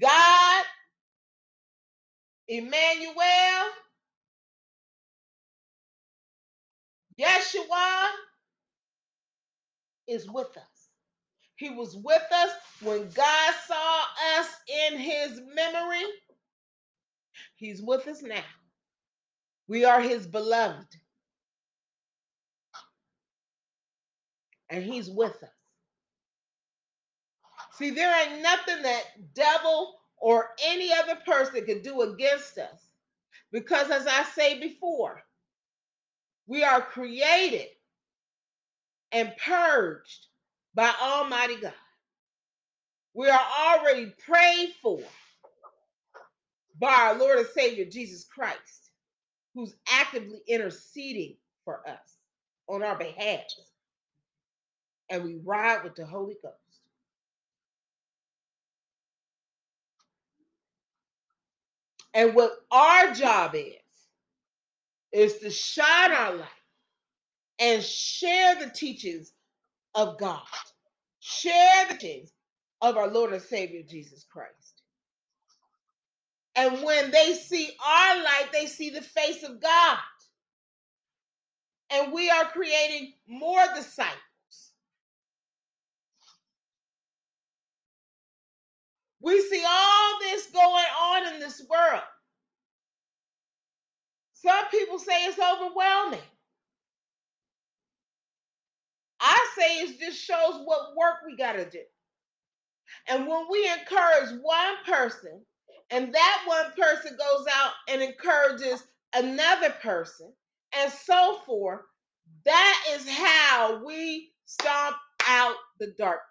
God, 0.00 0.64
Emmanuel, 2.48 3.70
Yeshua 7.20 8.10
is 10.08 10.30
with 10.30 10.56
us. 10.56 10.81
He 11.62 11.70
was 11.70 11.96
with 11.96 12.24
us 12.32 12.50
when 12.82 13.08
God 13.10 13.54
saw 13.68 14.00
us 14.36 14.48
in 14.90 14.98
his 14.98 15.40
memory. 15.54 16.02
He's 17.54 17.80
with 17.80 18.08
us 18.08 18.20
now. 18.20 18.42
We 19.68 19.84
are 19.84 20.00
his 20.00 20.26
beloved. 20.26 20.88
And 24.70 24.82
he's 24.82 25.08
with 25.08 25.40
us. 25.40 25.50
See, 27.74 27.90
there 27.90 28.12
ain't 28.26 28.42
nothing 28.42 28.82
that 28.82 29.04
devil 29.32 29.94
or 30.16 30.48
any 30.66 30.92
other 30.92 31.14
person 31.24 31.64
can 31.64 31.80
do 31.80 32.02
against 32.02 32.58
us. 32.58 32.90
Because 33.52 33.88
as 33.88 34.08
I 34.08 34.24
say 34.24 34.58
before, 34.58 35.22
we 36.48 36.64
are 36.64 36.80
created 36.80 37.68
and 39.12 39.32
purged 39.36 40.26
by 40.74 40.92
Almighty 41.02 41.56
God. 41.56 41.72
We 43.14 43.28
are 43.28 43.40
already 43.68 44.12
prayed 44.26 44.74
for 44.82 45.00
by 46.80 46.92
our 46.92 47.18
Lord 47.18 47.38
and 47.38 47.48
Savior 47.48 47.84
Jesus 47.84 48.24
Christ, 48.24 48.90
who's 49.54 49.74
actively 49.90 50.40
interceding 50.48 51.36
for 51.64 51.86
us 51.88 52.16
on 52.68 52.82
our 52.82 52.96
behalf. 52.96 53.40
And 55.10 55.24
we 55.24 55.40
ride 55.44 55.84
with 55.84 55.94
the 55.96 56.06
Holy 56.06 56.36
Ghost. 56.42 56.56
And 62.14 62.34
what 62.34 62.52
our 62.70 63.12
job 63.12 63.54
is, 63.54 63.74
is 65.12 65.38
to 65.38 65.50
shine 65.50 66.12
our 66.12 66.36
light 66.36 66.48
and 67.58 67.82
share 67.82 68.56
the 68.56 68.70
teachings 68.70 69.32
of 69.94 70.18
God, 70.18 70.42
share 71.20 71.86
the 71.90 71.96
teachings 71.96 72.32
of 72.82 72.96
our 72.96 73.08
Lord 73.08 73.32
and 73.32 73.42
Savior 73.42 73.82
Jesus 73.88 74.24
Christ. 74.32 74.82
And 76.56 76.82
when 76.82 77.10
they 77.10 77.34
see 77.34 77.70
our 77.86 78.16
light, 78.18 78.48
they 78.52 78.66
see 78.66 78.90
the 78.90 79.02
face 79.02 79.42
of 79.42 79.60
God. 79.60 79.98
And 81.90 82.12
we 82.12 82.30
are 82.30 82.44
creating 82.46 83.12
more 83.28 83.64
disciples. 83.74 84.18
We 89.20 89.40
see 89.42 89.64
all 89.66 90.18
this 90.20 90.48
going 90.50 90.86
on 91.02 91.34
in 91.34 91.40
this 91.40 91.64
world. 91.70 92.02
Some 94.34 94.66
people 94.70 94.98
say 94.98 95.24
it's 95.26 95.38
overwhelming. 95.38 96.20
I 99.22 99.48
say 99.58 99.78
it 99.80 100.00
just 100.00 100.18
shows 100.18 100.62
what 100.64 100.96
work 100.96 101.16
we 101.26 101.36
got 101.36 101.54
to 101.54 101.70
do. 101.70 101.82
And 103.08 103.26
when 103.28 103.46
we 103.50 103.68
encourage 103.70 104.40
one 104.42 104.76
person, 104.86 105.42
and 105.90 106.14
that 106.14 106.44
one 106.46 106.72
person 106.72 107.16
goes 107.18 107.46
out 107.52 107.72
and 107.88 108.02
encourages 108.02 108.84
another 109.14 109.70
person, 109.82 110.32
and 110.78 110.92
so 110.92 111.38
forth, 111.46 111.82
that 112.44 112.84
is 112.92 113.08
how 113.08 113.82
we 113.84 114.32
stomp 114.46 114.96
out 115.28 115.56
the 115.80 115.94
darkness. 115.98 116.22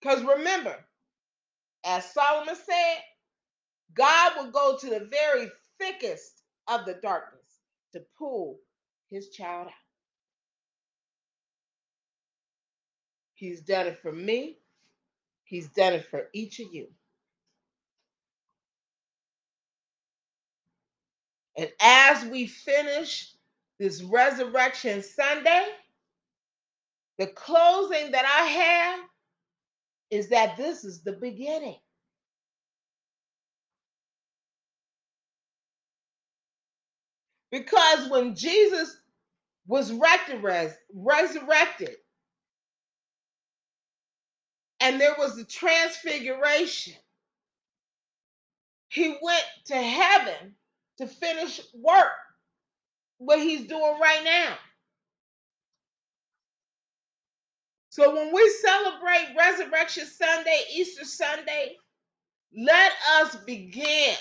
Because 0.00 0.22
remember, 0.24 0.76
as 1.84 2.12
Solomon 2.12 2.56
said, 2.56 2.98
God 3.94 4.32
will 4.36 4.50
go 4.50 4.78
to 4.78 4.90
the 4.90 5.08
very 5.10 5.48
thickest 5.80 6.42
of 6.68 6.86
the 6.86 6.94
darkness 7.02 7.42
to 7.94 8.02
pull 8.18 8.58
his 9.10 9.30
child 9.30 9.68
out. 9.68 9.81
He's 13.42 13.62
done 13.62 13.88
it 13.88 13.98
for 13.98 14.12
me. 14.12 14.58
He's 15.42 15.66
done 15.70 15.94
it 15.94 16.06
for 16.08 16.28
each 16.32 16.60
of 16.60 16.72
you. 16.72 16.86
And 21.58 21.68
as 21.80 22.24
we 22.26 22.46
finish 22.46 23.32
this 23.80 24.04
Resurrection 24.04 25.02
Sunday, 25.02 25.64
the 27.18 27.26
closing 27.26 28.12
that 28.12 28.24
I 28.24 28.46
have 28.46 29.00
is 30.12 30.28
that 30.28 30.56
this 30.56 30.84
is 30.84 31.02
the 31.02 31.14
beginning. 31.14 31.78
Because 37.50 38.08
when 38.08 38.36
Jesus 38.36 38.96
was 39.66 39.92
resurrected, 39.92 40.76
and 44.82 45.00
there 45.00 45.14
was 45.18 45.36
the 45.36 45.44
transfiguration, 45.44 46.94
he 48.88 49.16
went 49.22 49.44
to 49.66 49.76
heaven 49.76 50.54
to 50.98 51.06
finish 51.06 51.60
work, 51.74 52.12
what 53.18 53.38
he's 53.38 53.66
doing 53.66 53.98
right 54.00 54.22
now. 54.24 54.54
So 57.90 58.14
when 58.14 58.34
we 58.34 58.50
celebrate 58.62 59.36
Resurrection 59.38 60.06
Sunday, 60.06 60.60
Easter 60.74 61.04
Sunday, 61.04 61.76
let 62.56 62.92
us 63.20 63.36
begin 63.46 64.16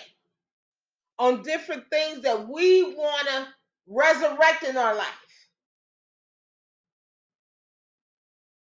on 1.20 1.44
different 1.44 1.86
things 1.90 2.22
that 2.22 2.48
we 2.48 2.84
want 2.96 3.28
to 3.30 3.48
resurrect 3.88 4.64
in 4.64 4.78
our 4.78 4.96
life. 4.96 5.21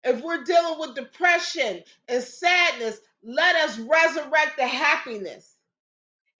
If 0.04 0.22
we're 0.22 0.44
dealing 0.44 0.78
with 0.80 0.96
depression 0.96 1.82
and 2.08 2.22
sadness, 2.22 3.00
let 3.24 3.56
us 3.56 3.78
resurrect 3.78 4.56
the 4.58 4.66
happiness. 4.66 5.54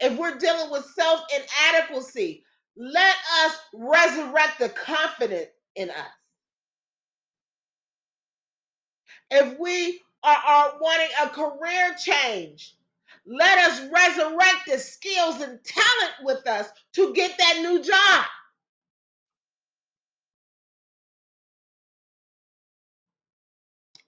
If 0.01 0.19
we're 0.19 0.39
dealing 0.39 0.71
with 0.71 0.85
self 0.87 1.23
inadequacy, 1.35 2.45
let 2.77 3.17
us 3.45 3.57
resurrect 3.75 4.59
the 4.61 4.69
confidence 4.71 5.49
in 5.77 5.91
us. 5.91 5.97
If 9.31 9.59
we 9.61 10.01
are, 10.25 10.39
are 10.47 10.75
wanting 10.81 11.09
a 11.23 11.29
career 11.31 11.97
change, 12.05 12.77
let 13.27 13.59
us 13.59 13.81
resurrect 13.93 14.67
the 14.69 14.79
skills 14.79 15.43
and 15.43 15.61
talent 15.65 16.13
with 16.25 16.47
us 16.49 16.69
to 16.95 17.15
get 17.15 17.37
that 17.39 17.59
new 17.63 17.83
job. 17.83 18.25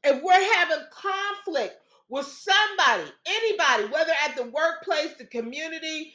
If 0.06 0.22
we're 0.22 0.54
having 0.56 0.84
conflict 0.92 1.76
with 2.10 2.26
somebody, 2.26 3.10
anybody, 3.26 3.84
whether 3.92 4.12
at 4.26 4.36
the 4.36 4.44
workplace, 4.44 5.14
the 5.18 5.26
community, 5.26 6.14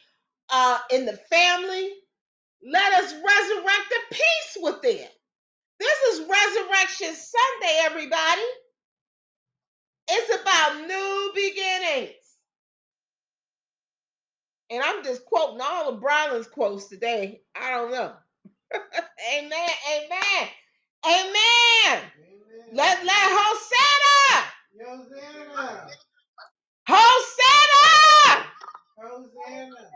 uh, 0.52 0.80
in 0.92 1.06
the 1.08 1.18
family, 1.32 1.90
let 2.70 2.94
us 3.04 3.14
resurrect 3.14 3.90
the 3.90 4.16
peace 4.16 4.58
within. 4.64 5.08
This 5.80 6.00
is 6.14 6.20
Resurrection 6.22 7.16
Sunday, 7.16 7.80
everybody. 7.84 8.42
It's 10.10 10.42
about 10.42 10.88
new 10.88 11.32
beginnings. 11.36 12.16
And 14.72 14.84
I'm 14.84 15.04
just 15.04 15.26
quoting 15.26 15.62
all 15.62 15.90
of 15.90 16.02
Bryland's 16.02 16.48
quotes 16.48 16.88
today. 16.88 17.42
I 17.56 17.72
don't 17.72 17.92
know. 17.92 18.14
amen. 19.38 19.70
Amen. 19.96 20.50
Amen. 21.06 22.04
Amen. 22.72 22.78
Let 22.78 23.06
let 23.06 23.28
Hosanna. 23.38 24.46
Hosanna. 24.78 25.92
Hosanna. 26.88 28.46
Hosanna. 28.98 29.88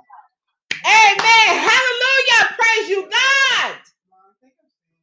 Amen. 0.85 1.69
Hallelujah. 1.69 2.57
Praise 2.59 2.89
you, 2.89 3.03
God. 3.09 3.75
Mom, 4.09 4.19
I 4.29 4.33
think 4.41 4.53
I'm 4.61 4.71
seeing 4.71 4.95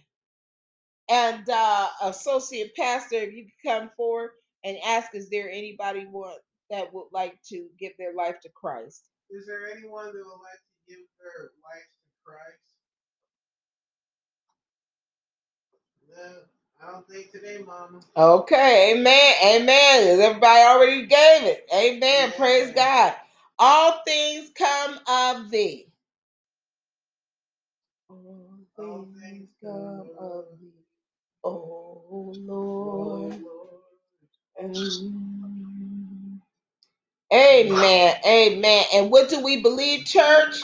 And 1.11 1.49
uh 1.51 1.89
associate 2.05 2.77
pastor, 2.77 3.17
if 3.17 3.35
you 3.35 3.47
could 3.47 3.71
come 3.71 3.91
forward 3.97 4.33
and 4.65 4.79
ask, 4.87 5.15
is 5.15 5.31
there 5.31 5.51
anybody 5.51 6.07
want 6.07 6.41
that 6.71 6.95
would 6.95 7.09
like 7.13 7.39
to 7.51 7.69
give 7.81 7.93
their 7.99 8.15
life 8.15 8.41
to 8.43 8.51
Christ? 8.51 9.05
Is 9.31 9.47
there 9.47 9.69
anyone 9.77 10.07
that 10.07 10.15
would 10.15 10.43
like 10.43 10.61
to 10.61 10.89
give 10.89 11.01
their 11.21 11.51
life 11.65 11.89
to 11.89 12.11
Christ? 12.25 12.59
No, 16.17 16.43
I 16.89 16.93
don't 16.93 17.09
think 17.09 17.33
today, 17.33 17.59
Mama. 17.67 18.01
Okay, 18.17 18.95
amen, 18.97 19.35
amen. 19.63 20.21
Everybody 20.21 20.61
already 20.63 21.03
gave 21.07 21.45
it. 21.45 21.67
Amen. 21.75 22.33
Praise 22.37 22.73
God. 22.73 23.15
All 23.59 24.03
things 24.07 24.51
come 24.57 25.01
of 25.09 25.51
thee. 25.51 25.89
All 28.11 28.59
All 28.79 29.09
things 29.23 29.49
come 29.63 30.11
of 30.19 30.47
thee. 30.61 30.73
Oh 31.45 32.30
Lord. 32.47 33.41
Mm. 34.63 36.41
Amen. 37.33 38.17
Amen. 38.27 38.85
And 38.95 39.11
what 39.11 39.29
do 39.31 39.43
we 39.43 39.63
believe, 39.63 40.07
church? 40.07 40.57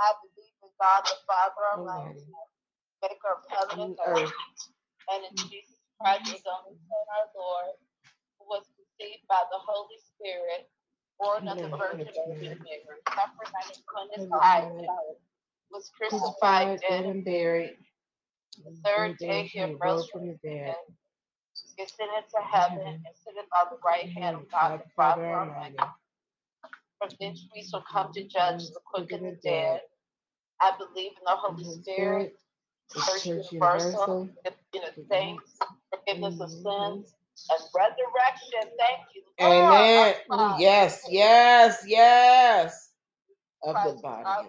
I 0.00 0.12
believe 0.22 0.56
in 0.62 0.70
God 0.80 1.02
the 1.04 1.16
Father 1.26 1.64
Almighty, 1.74 2.20
maker 3.02 3.32
of 3.36 3.42
heaven 3.50 3.84
and 3.84 3.98
earth, 4.06 4.32
and 5.12 5.24
in 5.24 5.36
Jesus 5.36 5.78
Christ, 6.00 6.32
his 6.32 6.42
only 6.46 6.78
Son, 6.78 7.06
our 7.16 7.28
Lord, 7.36 7.74
who 8.38 8.46
was 8.48 8.64
conceived 8.76 9.26
by 9.28 9.42
the 9.52 9.58
Holy 9.60 9.98
Spirit, 10.14 10.68
born 11.20 11.48
of 11.48 11.58
the 11.58 11.68
Virgin 11.76 12.08
Mary, 12.28 12.58
suffered 13.10 13.52
under 13.54 13.80
Pontius 13.92 14.28
Pilate, 14.30 14.88
was 15.70 15.90
crucified, 15.96 16.80
dead, 16.88 17.06
and 17.06 17.24
buried. 17.24 17.76
The 18.62 18.76
third 18.84 19.18
day 19.18 19.44
he 19.46 19.60
arose 19.62 20.08
from 20.10 20.26
the 20.28 20.38
dead, 20.44 20.76
ascended 21.80 22.24
to 22.34 22.42
heaven, 22.42 22.78
and 23.06 23.16
sitteth 23.24 23.50
on 23.60 23.68
the 23.70 23.78
right 23.84 24.10
hand 24.10 24.36
of 24.36 24.50
God 24.50 24.80
the 24.80 24.90
Father 24.96 25.26
Almighty. 25.34 25.76
From 27.00 27.10
thence 27.20 27.46
we 27.54 27.62
shall 27.64 27.84
come 27.90 28.12
to 28.14 28.24
judge 28.24 28.68
the 28.70 28.80
quick 28.86 29.12
and 29.12 29.26
the 29.26 29.38
dead. 29.42 29.80
I 30.60 30.72
believe 30.78 31.12
in 31.12 31.24
the 31.26 31.36
Holy 31.36 31.64
Spirit, 31.64 32.34
the 32.94 33.00
Church 33.02 33.26
Universal, 33.26 34.30
in 34.46 34.82
the 34.96 35.04
saints, 35.10 35.58
forgiveness 35.90 36.40
of 36.40 36.50
sins, 36.50 37.14
and 37.50 37.62
resurrection. 37.74 38.70
Thank 38.78 39.00
you, 39.14 39.22
Lord. 39.40 39.54
Amen. 39.70 40.14
our 40.30 40.36
Ooh, 40.36 40.36
Father. 40.38 40.62
yes, 40.62 41.04
yes, 41.10 41.84
yes. 41.86 42.90
Of 43.64 43.76
the 43.76 43.94
body. 44.02 44.48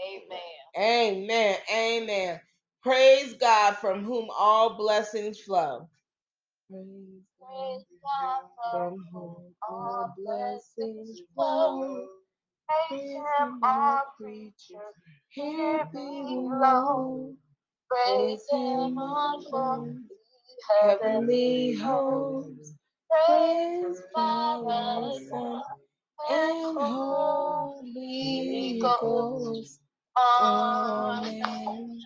Amen. 0.00 0.38
Amen. 0.78 1.56
Amen. 1.74 2.40
Praise 2.82 3.34
God 3.34 3.76
from 3.78 4.04
whom 4.04 4.28
all 4.38 4.76
blessings 4.76 5.40
flow. 5.40 5.88
Praise 6.70 7.22
Praise 7.40 7.84
God 8.04 8.42
from 8.72 8.72
from 8.72 9.06
whom 9.12 9.54
all 9.68 10.14
blessings 10.18 11.20
flow. 11.34 12.06
Praise 12.68 13.16
Him, 13.40 13.60
all 13.62 14.02
creatures 14.16 14.94
here 15.30 15.88
below. 15.92 17.34
Praise 17.90 18.42
Him, 18.52 18.98
all 18.98 19.40
the 19.50 20.04
heavenly 20.80 21.74
hosts. 21.74 22.74
Praise 23.10 24.02
Father, 24.14 25.12
Son, 25.30 25.62
and 26.30 26.78
Holy 26.78 28.80
Ghost. 28.82 29.80
Amen. 30.42 31.97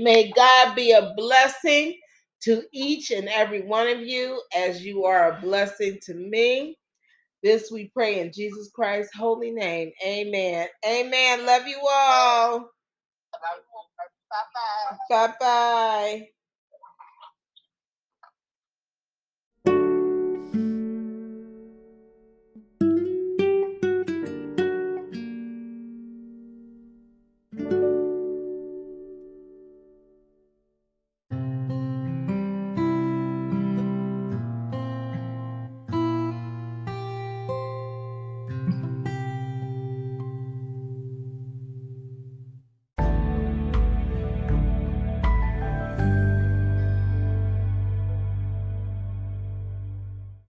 May 0.00 0.32
God 0.32 0.76
be 0.76 0.92
a 0.92 1.14
blessing 1.16 1.98
to 2.44 2.62
each 2.72 3.10
and 3.12 3.28
every 3.28 3.62
one 3.62 3.88
of 3.88 4.00
you 4.00 4.42
as 4.56 4.84
you 4.84 5.04
are 5.06 5.32
a 5.38 5.42
blessing 5.42 5.98
to 6.04 6.14
me. 6.14 6.78
This 7.42 7.70
we 7.70 7.90
pray 7.94 8.20
in 8.20 8.32
Jesus 8.32 8.70
Christ's 8.74 9.14
holy 9.16 9.50
name. 9.52 9.92
Amen. 10.06 10.68
Amen. 10.86 11.46
Love 11.46 11.66
you 11.68 11.80
all. 11.88 12.60
Bye 14.30 14.36
bye. 14.54 14.96
Bye 15.28 15.34
bye. 15.40 16.39